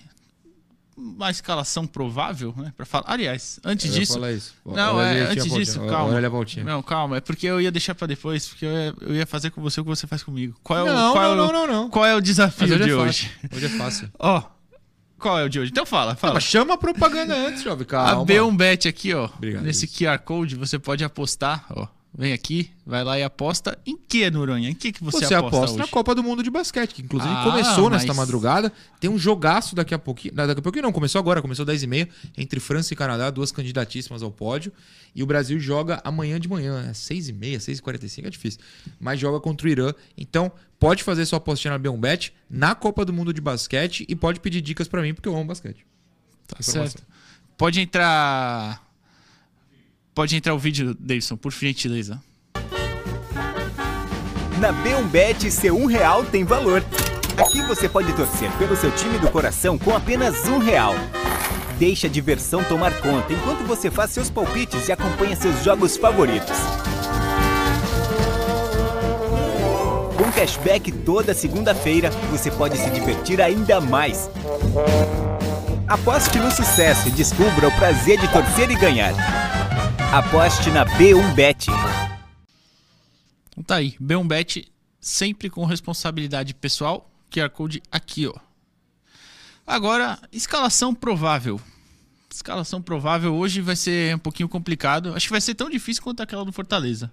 [0.95, 2.71] uma escalação provável, né?
[2.77, 3.05] Para falar.
[3.07, 4.25] Aliás, antes Eu disso.
[4.27, 4.53] isso.
[4.63, 5.59] Não, é, antes voltinha.
[5.59, 6.13] disso, Olha- calma.
[6.13, 6.63] Olha a voltinha.
[6.63, 9.49] Não, calma, é porque eu ia deixar pra depois, porque eu ia, eu ia fazer
[9.49, 10.55] com você o que você faz comigo.
[10.61, 11.89] Qual é o, Não, qual não, é o, não, não, não.
[11.89, 13.31] Qual é o desafio hoje de é hoje?
[13.51, 14.11] Hoje é fácil.
[14.19, 14.43] Ó,
[15.17, 15.71] qual é o de hoje?
[15.71, 16.35] Então fala, fala.
[16.35, 17.87] mas chama a propaganda antes, jovem.
[17.87, 18.21] Calma.
[18.21, 19.25] a B1Bet aqui, ó.
[19.25, 19.97] Obrigado, nesse Luiz.
[19.97, 21.87] QR Code você pode apostar, ó.
[22.15, 23.75] Vem aqui, vai lá e aposta.
[23.87, 24.69] Em que, Noronha?
[24.69, 25.79] Em que, que você, Você, aposta, aposta hoje?
[25.79, 28.71] na Copa do Mundo de Basquete, que inclusive Ah, começou nesta mas- madrugada.
[28.99, 30.31] Tem um jogaço daqui a pouquinho.
[30.35, 32.07] Daqui a pouquinho não, começou agora, começou 10h30,
[32.37, 34.71] entre França e Canadá, duas candidatíssimas ao pódio.
[35.15, 38.59] E o Brasil joga amanhã de manhã, é 6h30, 6h45, é difícil.
[38.99, 39.91] Mas joga contra o Irã.
[40.15, 44.39] Então, pode fazer sua apostinha na B1Bet na Copa do Mundo de Basquete e pode
[44.39, 45.83] pedir dicas pra mim, porque eu amo basquete.
[46.45, 46.83] Tá Informação.
[46.91, 47.03] certo.
[47.57, 48.82] Pode entrar.
[50.13, 52.21] Pode entrar o vídeo, Davidson, por gentileza.
[54.59, 56.83] Na B1Bet, seu um real tem valor.
[57.35, 60.93] Aqui você pode torcer pelo seu time do coração com apenas um real.
[61.79, 66.57] Deixe a diversão tomar conta enquanto você faz seus palpites e acompanha seus jogos favoritos.
[70.15, 74.29] Com cashback toda segunda-feira, você pode se divertir ainda mais.
[75.87, 79.52] Aposte no sucesso e descubra o prazer de torcer e ganhar.
[80.13, 81.69] Aposte na B1Bet.
[83.49, 84.67] Então tá aí, B1Bet
[85.01, 87.09] sempre com responsabilidade pessoal.
[87.31, 88.35] QR Code aqui, ó.
[89.65, 91.59] Agora, escalação provável.
[92.31, 95.15] Escalação provável hoje vai ser um pouquinho complicado.
[95.15, 97.11] Acho que vai ser tão difícil quanto aquela do Fortaleza.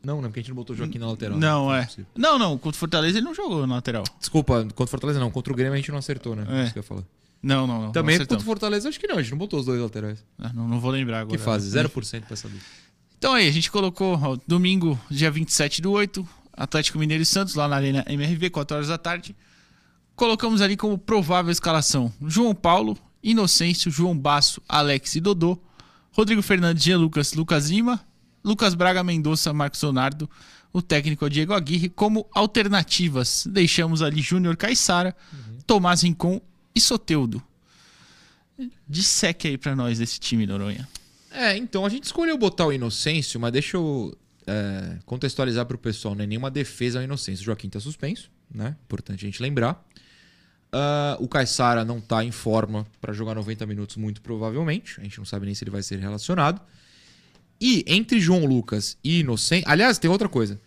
[0.00, 1.36] Não, não, porque a gente não botou o Joaquim na lateral.
[1.36, 1.86] Não, é.
[1.86, 2.06] possível.
[2.14, 4.04] Não, não, contra o Fortaleza ele não jogou na lateral.
[4.20, 5.28] Desculpa, contra o Fortaleza não.
[5.32, 6.46] Contra o Grêmio a gente não acertou, né?
[6.48, 6.62] É.
[6.62, 7.02] Isso que eu ia falar.
[7.42, 7.92] Não, não, não.
[7.92, 8.40] Também contra o.
[8.40, 9.18] Fortaleza, acho que não.
[9.18, 10.24] A gente não botou os dois laterais.
[10.38, 11.36] Ah, Não, não vou lembrar agora.
[11.36, 11.70] Que fase?
[11.70, 12.58] 0% pra saber.
[13.18, 17.54] Então aí, a gente colocou ó, domingo, dia 27 do 8, Atlético Mineiro e Santos,
[17.54, 19.34] lá na Arena MRV, 4 horas da tarde.
[20.14, 25.58] Colocamos ali como provável escalação João Paulo, Inocêncio, João Basso, Alex e Dodô,
[26.12, 28.00] Rodrigo Fernandes, Jean Lucas, Lucas Lima,
[28.42, 30.28] Lucas Braga, Mendonça, Marcos Leonardo,
[30.72, 31.88] o técnico é Diego Aguirre.
[31.88, 35.14] Como alternativas, deixamos ali Júnior Caixara,
[35.66, 36.40] Tomás Rincon
[36.76, 37.42] e Soteudo.
[38.86, 40.86] Disseque aí pra nós desse time, Noronha.
[41.30, 44.16] É, então a gente escolheu botar o Inocêncio, mas deixa eu
[44.46, 47.42] é, contextualizar pro pessoal, não é nenhuma defesa ao Inocêncio.
[47.42, 48.76] O Joaquim tá suspenso, né?
[48.84, 49.84] Importante a gente lembrar.
[50.72, 55.00] Ah, o Caissara não tá em forma pra jogar 90 minutos, muito provavelmente.
[55.00, 56.60] A gente não sabe nem se ele vai ser relacionado.
[57.58, 59.68] E entre João Lucas e Inocêncio.
[59.68, 60.60] Aliás, tem outra coisa.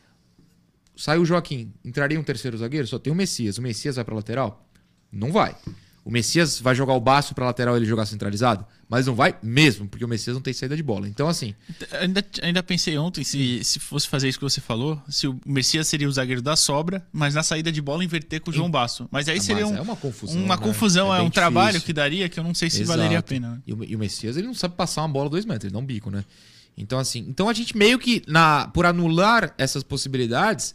[0.95, 2.87] Saiu o Joaquim, entraria um terceiro zagueiro?
[2.87, 3.57] Só tem o Messias.
[3.57, 4.67] O Messias vai pra lateral?
[5.11, 5.55] Não vai.
[6.03, 8.65] O Messias vai jogar o baço pra lateral ele jogar centralizado?
[8.87, 11.07] Mas não vai mesmo, porque o Messias não tem saída de bola.
[11.07, 11.53] Então, assim,
[12.01, 15.87] Ainda, ainda pensei ontem, se, se fosse fazer isso que você falou, se o Messias
[15.87, 19.07] seria o zagueiro da sobra, mas na saída de bola inverter com o João Basso.
[19.11, 20.61] Mas aí Ah, seria mas um- é uma confusão, Uma né?
[20.63, 21.85] confusão, É é, um trabalho difícil.
[21.85, 22.97] que daria que eu não sei se Exato.
[22.97, 23.51] valeria a pena.
[23.51, 23.61] né?
[23.67, 25.79] E o, e o Messias, ele não sabe passar uma bola dois metros, ele dá
[25.79, 26.23] um bico, né?
[26.75, 30.73] Então, assim, então a gente meio que, na, por anular essas possibilidades,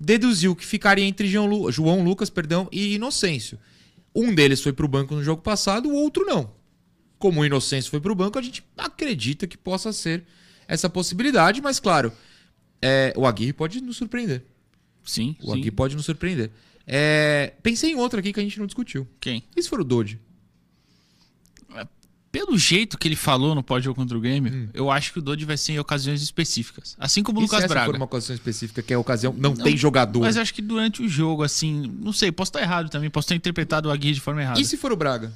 [0.00, 3.58] deduziu que ficaria entre João, Lu- João Lucas perdão, e Inocêncio.
[4.14, 6.52] Um deles foi para o banco no jogo passado, o outro não.
[7.18, 10.24] Como o Inocêncio foi para o banco, a gente acredita que possa ser
[10.66, 12.12] essa possibilidade, mas claro,
[12.80, 14.44] é, o Aguirre pode nos surpreender.
[15.04, 15.52] Sim, O sim.
[15.52, 16.50] Aguirre pode nos surpreender.
[16.86, 19.06] É, pensei em outro aqui que a gente não discutiu.
[19.20, 19.44] Quem?
[19.56, 20.18] E se for o Dodge?
[22.32, 25.44] Pelo jeito que ele falou no pós-jogo contra o Grêmio, eu acho que o Dodge
[25.44, 26.96] vai ser em ocasiões específicas.
[26.98, 27.86] Assim como o E se Lucas essa Braga.
[27.90, 30.20] for uma ocasião específica que é a ocasião, não, tem jogador.
[30.20, 33.34] Mas acho que durante o jogo, assim, não sei, posso estar errado também, posso ter
[33.34, 34.58] interpretado o Aguirre de forma errada.
[34.58, 35.30] E se for o Braga?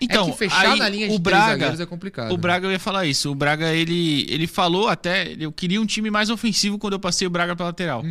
[0.00, 2.32] Então, é que fechar aí, na linha de o Braga, é complicado.
[2.32, 3.30] O Braga eu ia falar isso.
[3.32, 7.26] O Braga, ele, ele falou até, eu queria um time mais ofensivo quando eu passei
[7.26, 8.04] o Braga pra lateral.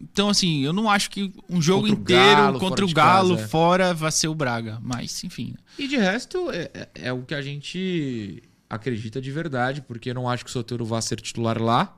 [0.00, 1.88] Então, assim, eu não acho que um jogo.
[1.88, 3.48] Contra o inteiro Galo, contra o Galo casa, é.
[3.48, 4.78] fora vai ser o Braga.
[4.82, 5.52] Mas, enfim.
[5.52, 5.58] né?
[5.78, 10.14] E de resto, é, é- é o que a gente acredita de verdade, porque eu
[10.14, 11.96] não acho que o Soteiro vá ser titular lá.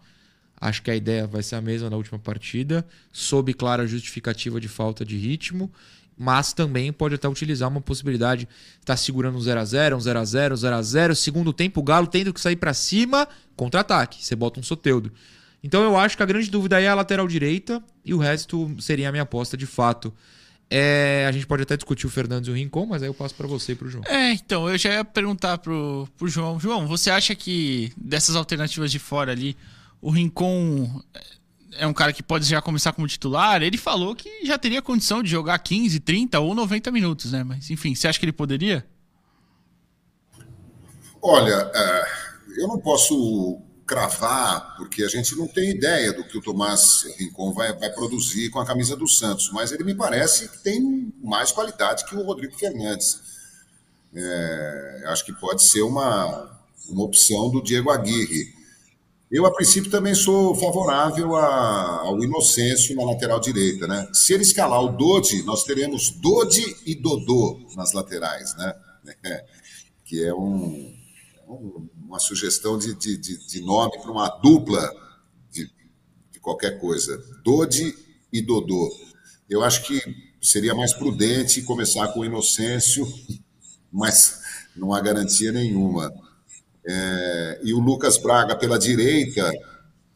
[0.60, 4.68] Acho que a ideia vai ser a mesma na última partida, sob clara justificativa de
[4.68, 5.70] falta de ritmo,
[6.16, 8.48] mas também pode até utilizar uma possibilidade de
[8.80, 12.74] estar segurando um 0x0, um 0x0, 0x0, segundo tempo o Galo tendo que sair pra
[12.74, 15.12] cima, contra-ataque, você bota um Soteudo.
[15.62, 18.74] Então eu acho que a grande dúvida aí é a lateral direita e o resto
[18.80, 20.12] seria a minha aposta de fato.
[20.70, 23.34] É, a gente pode até discutir o Fernandes e o Rincon, mas aí eu passo
[23.34, 24.04] pra você e pro João.
[24.06, 26.60] É, então, eu já ia perguntar pro, pro João.
[26.60, 29.56] João, você acha que dessas alternativas de fora ali,
[30.00, 31.02] o Rincon
[31.72, 33.62] é um cara que pode já começar como titular?
[33.62, 37.42] Ele falou que já teria condição de jogar 15, 30 ou 90 minutos, né?
[37.42, 38.86] Mas, enfim, você acha que ele poderia?
[41.22, 42.04] Olha, é,
[42.58, 43.58] eu não posso
[43.88, 48.50] cravar, porque a gente não tem ideia do que o Tomás Rincon vai, vai produzir
[48.50, 52.22] com a camisa do Santos, mas ele me parece que tem mais qualidade que o
[52.22, 53.18] Rodrigo Fernandes.
[54.14, 56.58] É, acho que pode ser uma,
[56.88, 58.54] uma opção do Diego Aguirre.
[59.30, 64.08] Eu, a princípio, também sou favorável a- ao Inocêncio na lateral direita, né?
[64.14, 68.74] Se ele escalar o Dodi, nós teremos Dodi e Dodô nas laterais, né?
[70.04, 70.94] que é um,
[71.46, 74.90] um- uma sugestão de, de, de- de nome para uma dupla
[75.52, 75.70] de,
[76.32, 77.22] de qualquer coisa.
[77.44, 77.94] Dodi
[78.32, 78.90] e Dodô.
[79.48, 80.00] Eu acho que
[80.42, 83.06] seria mais prudente começar com o Inocêncio,
[83.92, 84.40] mas
[84.76, 86.12] não há garantia nenhuma.
[86.86, 89.50] É, e o Lucas Braga pela direita,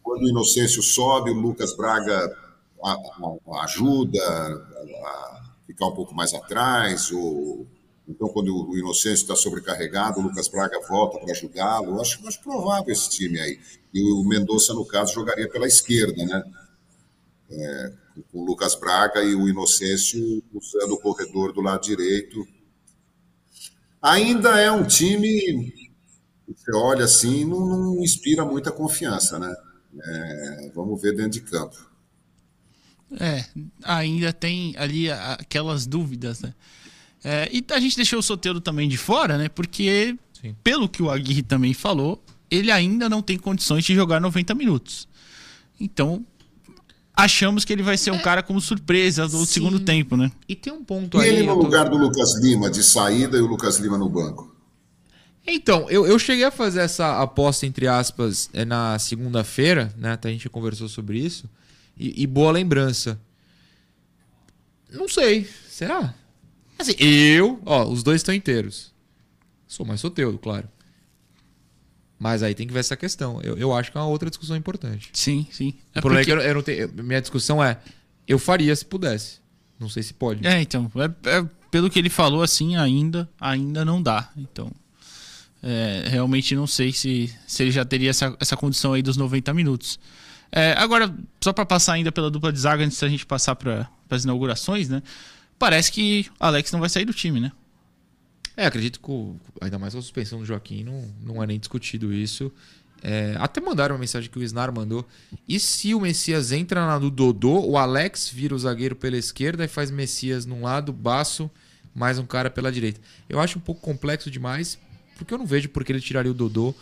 [0.03, 2.37] quando o Inocêncio sobe, o Lucas Braga
[2.85, 7.67] a- a- ajuda a ficar um pouco mais atrás, ou
[8.09, 12.01] então quando o Inocêncio está sobrecarregado, o Lucas Braga volta para ajudá-lo.
[12.01, 13.59] Acho, acho provável esse time aí.
[13.93, 16.43] E o Mendonça, no caso, jogaria pela esquerda, né?
[17.51, 17.93] É,
[18.31, 22.47] com o Lucas Braga e o Inocêncio usando o corredor do lado direito.
[24.01, 25.73] Ainda é um time
[26.55, 29.53] você olha assim, não, não inspira muita confiança, né?
[30.01, 31.91] É, vamos ver dentro de campo.
[33.21, 33.45] É,
[33.83, 36.55] ainda tem ali aquelas dúvidas, né?
[37.25, 39.49] É, e a gente deixou o Soteldo também de fora, né?
[39.49, 40.55] Porque, Sim.
[40.65, 45.07] pelo que o Aguirre também falou, ele ainda não tem condições de jogar 90 minutos.
[45.81, 46.25] Então,
[47.15, 49.47] achamos que ele vai ser um cara como surpresa do Sim.
[49.47, 50.33] segundo tempo, né?
[50.49, 51.29] E tem um ponto E aí.
[51.29, 54.51] ele no tô- lugar do Lucas Lima de saída e o Lucas Lima no banco.
[55.47, 60.13] Então, eu, eu cheguei a fazer essa aposta, entre aspas, é, na segunda-feira, né?
[60.13, 61.49] Até a gente conversou sobre isso.
[61.97, 63.21] E, e boa lembrança.
[64.91, 65.49] Não sei.
[65.69, 66.15] Será?
[66.83, 67.61] Assim, eu.
[67.65, 68.93] Ó, os dois estão inteiros.
[69.67, 70.69] Sou mais soteudo, claro.
[72.19, 73.41] Mas aí tem que ver essa questão.
[73.43, 75.11] Eu, eu acho que é uma outra discussão importante.
[75.13, 75.75] Sim, sim.
[75.97, 76.89] o problema é que eu, eu não tenho.
[77.03, 77.79] minha discussão é.
[78.29, 79.41] Eu faria se pudesse.
[79.79, 80.47] Não sei se pode.
[80.47, 84.31] É, então, é- é- pelo que ele falou, assim, ainda, ainda não dá.
[84.37, 84.71] Então,
[85.63, 89.53] é, realmente não sei se, se ele já teria essa, essa condição aí dos 90
[89.53, 89.99] minutos.
[90.53, 91.13] É, agora,
[91.43, 94.89] só para passar ainda pela dupla de zaga, antes da gente passar para as inaugurações,
[94.89, 95.03] né?
[95.63, 97.53] Parece que Alex não vai sair do time, né?
[98.57, 102.13] É, acredito que, ainda mais com a suspensão do Joaquim, não, não é nem discutido
[102.13, 102.51] isso.
[103.01, 105.07] É, até mandaram uma mensagem que o Snar mandou.
[105.49, 109.65] E se o Messias entra na do Dodô, o Alex vira o zagueiro pela esquerda
[109.65, 111.49] e faz Messias num lado, Baço,
[111.95, 113.01] mais um cara pela direita.
[113.29, 114.77] Eu acho um pouco complexo demais,
[115.17, 116.75] porque eu não vejo por que ele tiraria o Dodô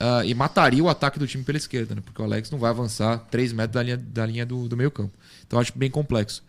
[0.00, 2.02] ah, e mataria o ataque do time pela esquerda, né?
[2.04, 4.90] Porque o Alex não vai avançar 3 metros da linha, da linha do, do meio
[4.90, 5.16] campo.
[5.46, 6.42] Então eu acho bem complexo.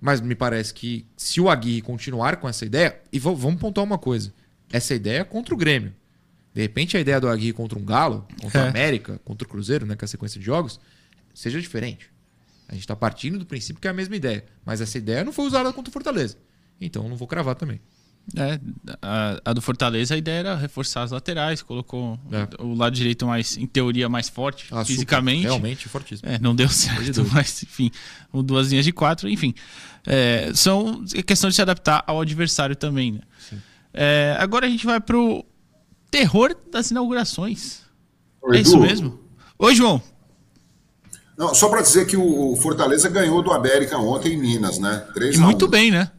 [0.00, 3.98] Mas me parece que se o Aguirre continuar com essa ideia, e vamos pontuar uma
[3.98, 4.32] coisa:
[4.72, 5.92] essa ideia é contra o Grêmio.
[6.54, 8.64] De repente a ideia do Aguirre contra um Galo, contra É.
[8.64, 10.80] a América, contra o Cruzeiro, né, com a sequência de jogos,
[11.34, 12.10] seja diferente.
[12.68, 14.44] A gente está partindo do princípio que é a mesma ideia.
[14.64, 16.36] Mas essa ideia não foi usada contra o Fortaleza.
[16.80, 17.80] Então não vou cravar também.
[18.36, 18.60] É,
[19.00, 22.46] a, a do Fortaleza, a ideia era reforçar as laterais, colocou É.
[22.62, 25.42] o lado direito mais, em teoria, mais forte Ah, super, fisicamente.
[25.44, 26.28] realmente fortíssimo.
[26.28, 27.90] É, não deu certo, mas enfim,
[28.32, 29.54] o duas linhas de quatro, enfim.
[30.06, 33.20] É, são é questão de se adaptar ao adversário também, né?
[33.94, 35.44] É, agora a gente vai pro
[36.10, 37.80] terror das inaugurações.
[38.42, 39.18] Ô, É Edu, isso mesmo?
[39.58, 40.02] Oi, João.
[41.36, 45.04] Não, só para dizer que o Fortaleza ganhou do América ontem em Minas, né?
[45.14, 45.44] 3 E a 1.
[45.44, 46.10] muito bem, né?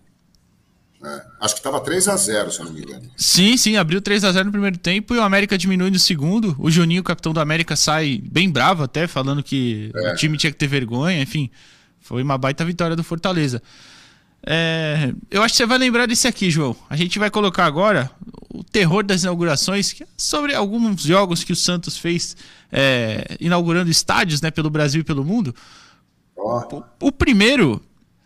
[1.02, 3.10] É, acho que estava 3 a 0 se não me engano.
[3.16, 6.56] Sim, sim, abriu 3 a 0 no primeiro tempo e o América diminui no segundo.
[6.60, 10.14] O Juninho, capitão do América, sai bem bravo até, falando que É.
[10.14, 11.50] o time tinha que ter vergonha, enfim.
[12.02, 13.62] Foi uma baita vitória do Fortaleza.
[14.46, 16.76] É, eu acho que você vai lembrar desse aqui, João.
[16.90, 18.10] A gente vai colocar agora
[18.50, 22.36] o terror das inaugurações, é sobre alguns jogos que o Santos fez
[22.72, 25.54] é, inaugurando estádios né, pelo Brasil e pelo mundo.
[26.36, 27.82] Ó, O primeiro.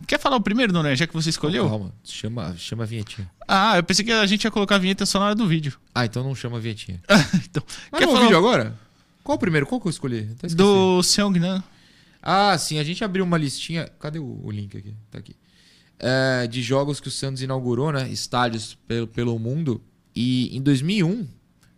[0.06, 1.68] Quer falar o primeiro, Dona, já que você escolheu?
[1.68, 3.30] Calma, chama, chama a vinhetinha.
[3.46, 5.78] Ah, eu pensei que a gente ia colocar a vinheta só na hora do vídeo.
[5.94, 7.00] Ah, então não chama a vinhetinha.
[7.44, 8.78] então, Mas quer falar vídeo agora?
[9.22, 9.66] Qual o primeiro?
[9.66, 10.28] Qual que eu escolhi?
[10.34, 10.54] Esqueci.
[10.54, 11.62] do Seongnan?
[12.22, 13.88] Ah, sim, a gente abriu uma listinha.
[13.98, 14.94] Cadê o, o link aqui?
[15.10, 15.36] Tá aqui.
[15.98, 18.08] É, de jogos que o Santos inaugurou, né?
[18.08, 19.82] Estádios pelo, pelo mundo.
[20.14, 21.26] E em 2001,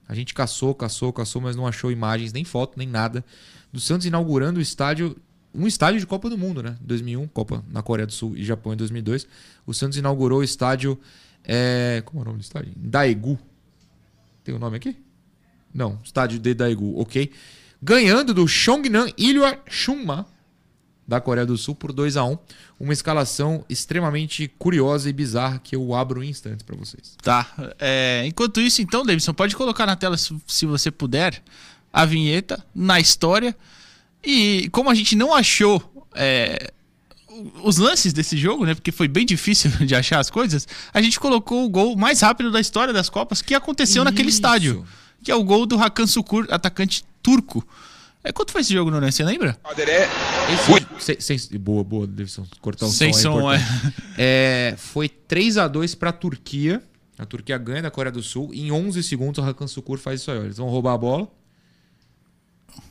[0.09, 3.25] a gente caçou, caçou, caçou, mas não achou imagens, nem foto, nem nada.
[3.73, 5.17] Do Santos inaugurando o estádio.
[5.57, 6.77] Um estádio de Copa do Mundo, né?
[6.81, 9.27] 2001, Copa na Coreia do Sul e Japão em 2002.
[9.67, 10.99] O Santos inaugurou o estádio.
[11.45, 12.73] é, como é o nome do estádio?
[12.77, 13.39] Daegu.
[14.45, 14.97] Tem o nome aqui?
[15.73, 17.31] Não, estádio de Daegu, ok.
[17.83, 20.27] Ganhando do Chongnan Ilhwa Chunma,
[21.07, 22.39] da Coreia do Sul, por 2 a 1
[22.81, 27.17] Uma escalação extremamente curiosa e bizarra que eu abro em instantes para vocês.
[27.23, 27.75] Tá.
[27.79, 31.43] É, enquanto isso, então, Davidson, pode colocar na tela, se, se você puder,
[31.93, 33.57] a vinheta na história.
[34.27, 36.73] E como a gente não achou é,
[37.63, 38.75] os lances desse jogo, né?
[38.75, 42.51] Porque foi bem difícil de achar as coisas, a gente colocou o gol mais rápido
[42.51, 44.39] da história das Copas que aconteceu naquele Isso.
[44.39, 44.85] estádio.
[45.23, 47.67] Que é o gol do Hakan Sukur, atacante turco.
[48.23, 49.11] É, quanto foi esse jogo, Noran?
[49.11, 49.57] Você lembra?
[50.99, 52.45] Esse, sem, sem- boa, boa, Davidson.
[52.61, 53.57] Cortar o Sem som, som, é
[54.19, 54.73] é.
[54.73, 56.83] É, foi 3 a 2 para a Turquia.
[57.19, 58.51] A Turquia ganha da Coreia do Sul.
[58.53, 60.39] Em 11 segundos, o Hakan Sukur faz isso aí.
[60.39, 60.43] ó.
[60.43, 61.29] Eles vão roubar a bola.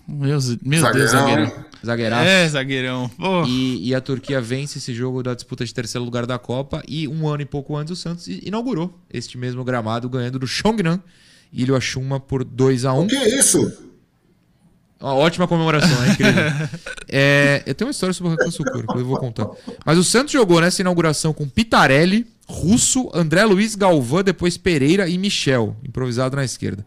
[0.07, 1.09] Meu, meu Deus, Zagueirão.
[1.09, 1.65] zagueirão.
[1.86, 2.27] Zagueiraço.
[2.27, 3.11] É, zagueirão.
[3.47, 6.81] E, e a Turquia vence esse jogo da disputa de terceiro lugar da Copa.
[6.88, 10.99] E um ano e pouco antes, o Santos inaugurou este mesmo gramado, ganhando do Chongnan
[11.53, 13.86] Ilho Chuma por 2 a 1 o que é isso?
[14.99, 16.43] Uma ótima comemoração, é incrível.
[17.07, 19.47] É, eu tenho uma história sobre o Hakan Sukur, que eu vou contar.
[19.86, 25.17] Mas o Santos jogou nessa inauguração com Pitarelli, Russo, André Luiz Galvão, depois Pereira e
[25.17, 26.86] Michel, improvisado na esquerda.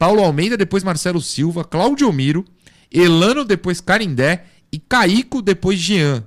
[0.00, 2.42] Paulo Almeida, depois Marcelo Silva, Claudio Miro,
[2.90, 6.24] Elano, depois Carindé e Caico, depois Jean.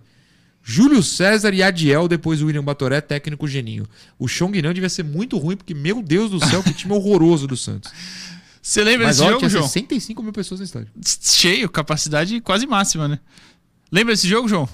[0.62, 3.88] Júlio César e Adiel, depois William Batoré, técnico geninho.
[4.20, 7.58] O Chongnan devia ser muito ruim, porque, meu Deus do céu, que time horroroso do
[7.58, 7.92] Santos.
[8.62, 9.64] Você lembra Mas desse olha, jogo, tinha João?
[9.68, 10.90] 65 mil pessoas no estádio.
[11.04, 13.20] Cheio, capacidade quase máxima, né?
[13.92, 14.70] Lembra desse jogo, João?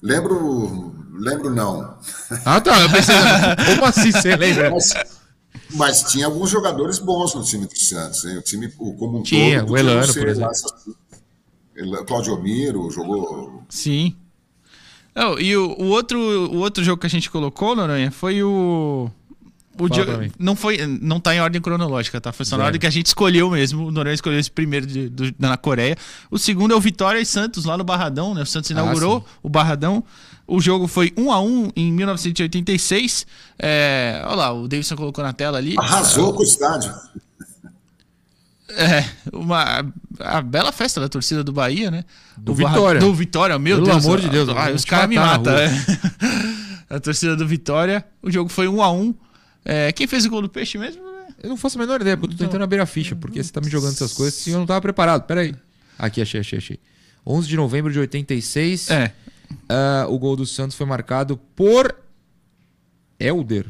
[0.00, 0.94] Lembro.
[1.18, 1.98] Lembro não.
[2.44, 2.80] Ah, tá.
[2.80, 3.16] Eu pensei,
[3.66, 4.70] como assim você lembra?
[4.70, 4.94] Mas,
[5.74, 8.38] mas tinha alguns jogadores bons no time do Santos, hein?
[8.38, 9.72] O time como um Tinha, todo.
[9.72, 10.50] o Elano, por exemplo.
[10.50, 10.72] essas-
[12.06, 13.62] Claudio Miro jogou.
[13.68, 14.14] Sim.
[15.14, 19.10] Não, e o, o outro, o outro jogo que a gente colocou, Noronha, foi o.
[19.78, 20.30] O mim.
[20.38, 22.30] não foi não tá em ordem cronológica, tá?
[22.32, 23.86] Foi só na ordem que a gente escolheu mesmo.
[23.86, 25.96] O Noronha escolheu esse primeiro de- do- na Coreia.
[26.30, 28.42] O segundo é o Vitória e Santos lá no Barradão, né?
[28.42, 30.04] O Santos inaugurou Ah, o Barradão.
[30.46, 33.26] O jogo foi 1 a 1 em 1986.
[33.58, 35.74] É, olha lá, o Davidson colocou na tela ali.
[35.78, 36.92] Arrasou com o estádio.
[38.74, 39.84] É, uma
[40.18, 42.04] a bela festa da torcida do Bahia, né?
[42.38, 43.00] Do O Barra- Vitória.
[43.00, 44.04] Do Vitória, meu Pelo Deus.
[44.04, 45.68] amor de Deus, Ah, os caras me matam, é.
[46.88, 48.04] A torcida do Vitória.
[48.22, 49.14] O jogo foi 1 a 1
[49.64, 51.02] É, Quem fez o gol do Peixe mesmo?
[51.02, 51.26] né?
[51.42, 53.52] Eu não faço a menor ideia, porque eu tô tentando abrir a ficha, porque você
[53.52, 55.24] tá me jogando essas coisas e eu não tava preparado.
[55.26, 55.54] Pera aí.
[55.98, 56.80] Aqui, achei, achei, achei.
[57.26, 58.90] 11 de novembro de 86.
[58.90, 59.12] É.
[59.68, 61.94] ah, o gol do Santos foi marcado por
[63.18, 63.66] Elder.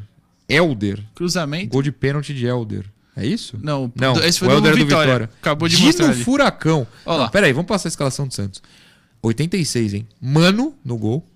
[0.48, 1.02] Elder.
[1.14, 1.68] Cruzamento.
[1.68, 2.84] Gol de pênalti de Elder.
[3.14, 3.58] É isso?
[3.62, 5.30] Não, Não, esse foi o do Elder é Vitória.
[5.40, 6.24] Acabou de Dino mostrar ali.
[6.24, 6.86] Furacão.
[7.04, 7.24] Ó lá.
[7.24, 8.62] Não, pera aí, vamos passar a escalação do Santos.
[9.22, 10.08] 86, hein?
[10.20, 11.26] Mano no gol.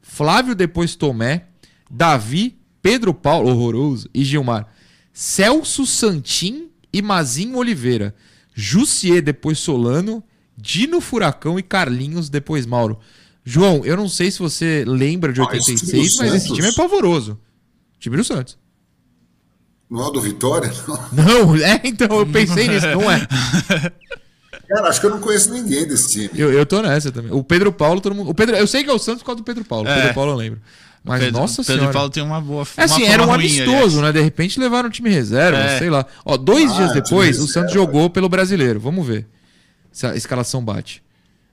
[0.00, 1.46] Flávio depois Tomé.
[1.90, 4.66] Davi, Pedro Paulo, horroroso, e Gilmar.
[5.10, 8.14] Celso Santim e Mazinho Oliveira.
[8.54, 10.22] Jussier depois Solano.
[10.54, 12.98] Dino Furacão e Carlinhos depois Mauro.
[13.42, 16.52] João, eu não sei se você lembra de Ah, esse time 86, do mas esse
[16.52, 17.40] time é pavoroso.
[17.98, 18.58] Time do Santos.
[19.88, 20.70] Não é o do Vitória?
[21.12, 21.24] Não.
[21.48, 23.26] Não, é, então eu pensei nisso, não é.
[24.68, 26.30] Cara, acho que eu não conheço ninguém desse time.
[26.34, 27.32] Eu, eu tô nessa também.
[27.32, 28.30] O Pedro Paulo, todo mundo.
[28.30, 29.86] O Pedro, eu sei que é o Santos por causa do Pedro Paulo.
[29.86, 29.94] O É.
[30.00, 30.60] Pedro Paulo eu lembro.
[31.04, 31.92] Mas, Pedro, nossa Pedro senhora.
[31.92, 34.10] Paulo tem uma boa É assim, era um amistoso, né?
[34.10, 35.78] De repente levaram o time reserva, É.
[35.78, 36.06] sei lá.
[36.24, 37.52] Ó, dois Ah, dias depois, o reserva.
[37.52, 38.80] Santos jogou pelo brasileiro.
[38.80, 39.26] Vamos ver
[39.92, 41.02] se a escalação bate.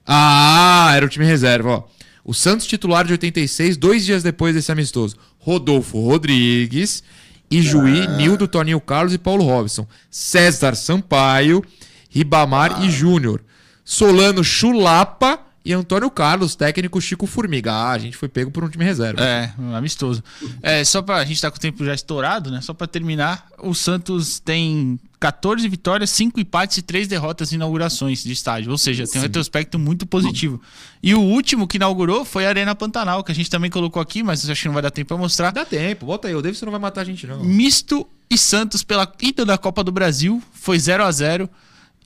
[0.07, 1.83] Ah, era o time reserva, ó.
[2.23, 5.17] O Santos titular de 86, dois dias depois desse amistoso.
[5.39, 7.03] Rodolfo Rodrigues,
[7.49, 9.85] Ijuí, Nildo, Toninho Carlos e Paulo Robson.
[10.09, 11.61] César Sampaio,
[12.09, 13.41] Ribamar e Júnior.
[13.83, 17.71] Solano Chulapa e Antônio Carlos, técnico Chico Formiga.
[17.71, 19.23] Ah, a gente foi pego por um time reserva.
[19.23, 20.23] É, amistoso.
[20.61, 21.17] É, só pra.
[21.17, 22.61] A gente tá com o tempo já estourado, né?
[22.61, 28.23] Só pra terminar, o Santos tem 14 vitórias, 5 empates e 3 derrotas em inaugurações
[28.23, 28.71] de estádio.
[28.71, 30.59] Ou seja, tem um retrospecto muito positivo.
[31.03, 34.23] E o último que inaugurou foi a Arena Pantanal, que a gente também colocou aqui,
[34.23, 35.51] mas acho que não vai dar tempo pra mostrar.
[35.51, 36.33] Dá tempo, bota aí.
[36.33, 37.43] O Davidson não vai matar a gente, não.
[37.43, 41.47] Misto e Santos pela ida da Copa do Brasil foi 0 a 0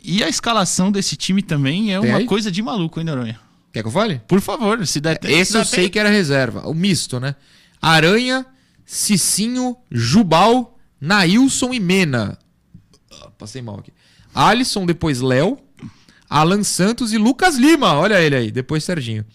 [0.04, 2.26] E a escalação desse time também é Tem uma aí?
[2.26, 3.45] coisa de maluco, hein, Noronha?
[3.76, 4.22] Quer que eu fale?
[4.26, 5.92] Por favor, se der Esse se eu der sei tempo.
[5.92, 6.66] que era reserva.
[6.66, 7.36] O misto, né?
[7.82, 8.46] Aranha,
[8.86, 12.40] Cicinho, Jubal, Nailson e Mena.
[13.12, 13.92] Ah, Passei mal aqui.
[14.34, 15.58] Alisson, depois Léo,
[16.30, 17.96] Alan Santos e Lucas Lima.
[17.96, 19.26] Olha ele aí, depois Serginho.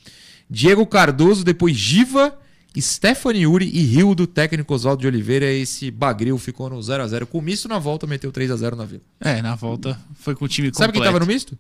[0.49, 2.34] Diego Cardoso, depois Giva,
[2.78, 5.53] Stephanie Uri e Rio do técnico Oswaldo de Oliveira.
[5.53, 7.26] Esse bagril ficou no 0x0.
[7.26, 9.03] Com o misto na volta, meteu 3x0 na vila.
[9.20, 11.12] É, na volta foi com o time Sabe quem completo.
[11.12, 11.59] tava no misto?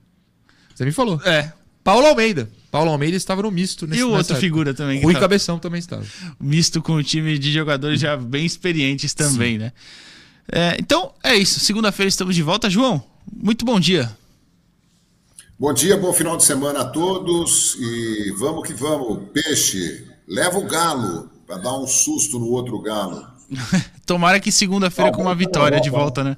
[0.74, 1.20] Você me falou.
[1.26, 1.52] É.
[1.82, 2.50] Paulo Almeida.
[2.70, 3.86] Paulo Almeida estava no misto.
[3.86, 5.02] Nesse, E o outro figura também.
[5.02, 6.04] Rui tava- Cabeção também estava.
[6.38, 9.72] misto com um time de jogadores já bem experientes também, né?
[10.52, 11.58] É, então, é isso.
[11.60, 12.68] Segunda-feira estamos de volta.
[12.70, 13.02] João,
[13.32, 14.14] muito bom dia.
[15.58, 19.28] Bom dia, bom final de semana a todos e vamos que vamos.
[19.32, 23.26] Peixe, leva o galo para dar um susto no outro galo.
[24.06, 26.36] Tomara que segunda-feira com uma vitória de volta, né?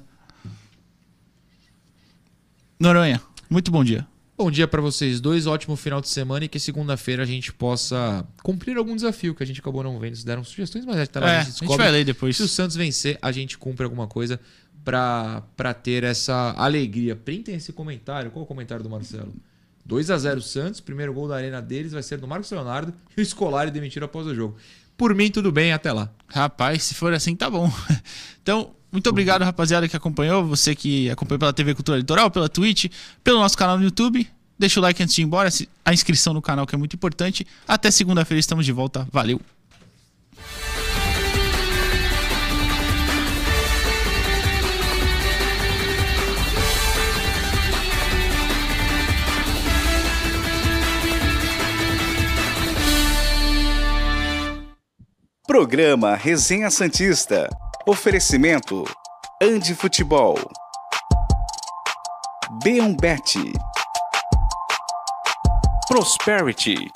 [2.79, 4.05] Noronha, muito bom dia.
[4.35, 8.25] Bom dia pra vocês dois, ótimo final de semana e que segunda-feira a gente possa
[8.41, 10.15] cumprir algum desafio que a gente acabou não vendo.
[10.15, 11.83] Se deram sugestões, mas até lá É, a a gente gente descobre.
[11.83, 12.35] vai ler depois.
[12.35, 14.39] Se o Santos vencer, a gente cumpre alguma coisa
[14.83, 17.15] pra, pra ter essa alegria.
[17.15, 18.31] Printem esse comentário.
[18.31, 19.33] Qual é o comentário do Marcelo?
[19.85, 23.21] 2 a 0 Santos, primeiro gol da arena deles vai ser do Marcos Leonardo e
[23.21, 24.55] o Scolari demitido após o jogo.
[24.97, 26.09] Por mim, tudo bem, até lá.
[26.27, 27.71] Rapaz, se for assim, tá bom.
[28.41, 30.45] Então, muito obrigado, rapaziada, que acompanhou.
[30.45, 32.85] Você que acompanhou pela TV Cultura Litoral, pela Twitch,
[33.23, 34.25] pelo nosso canal no YouTube.
[34.57, 35.49] Deixa o like antes de ir embora,
[35.83, 37.45] a inscrição no canal que é muito importante.
[37.67, 39.07] Até segunda-feira estamos de volta.
[39.11, 39.41] Valeu!
[55.47, 57.49] Programa Resenha Santista.
[57.85, 58.85] Oferecimento:
[59.41, 60.39] Andi Futebol.
[62.63, 63.51] B1Bet.
[65.89, 66.89] Prosperity.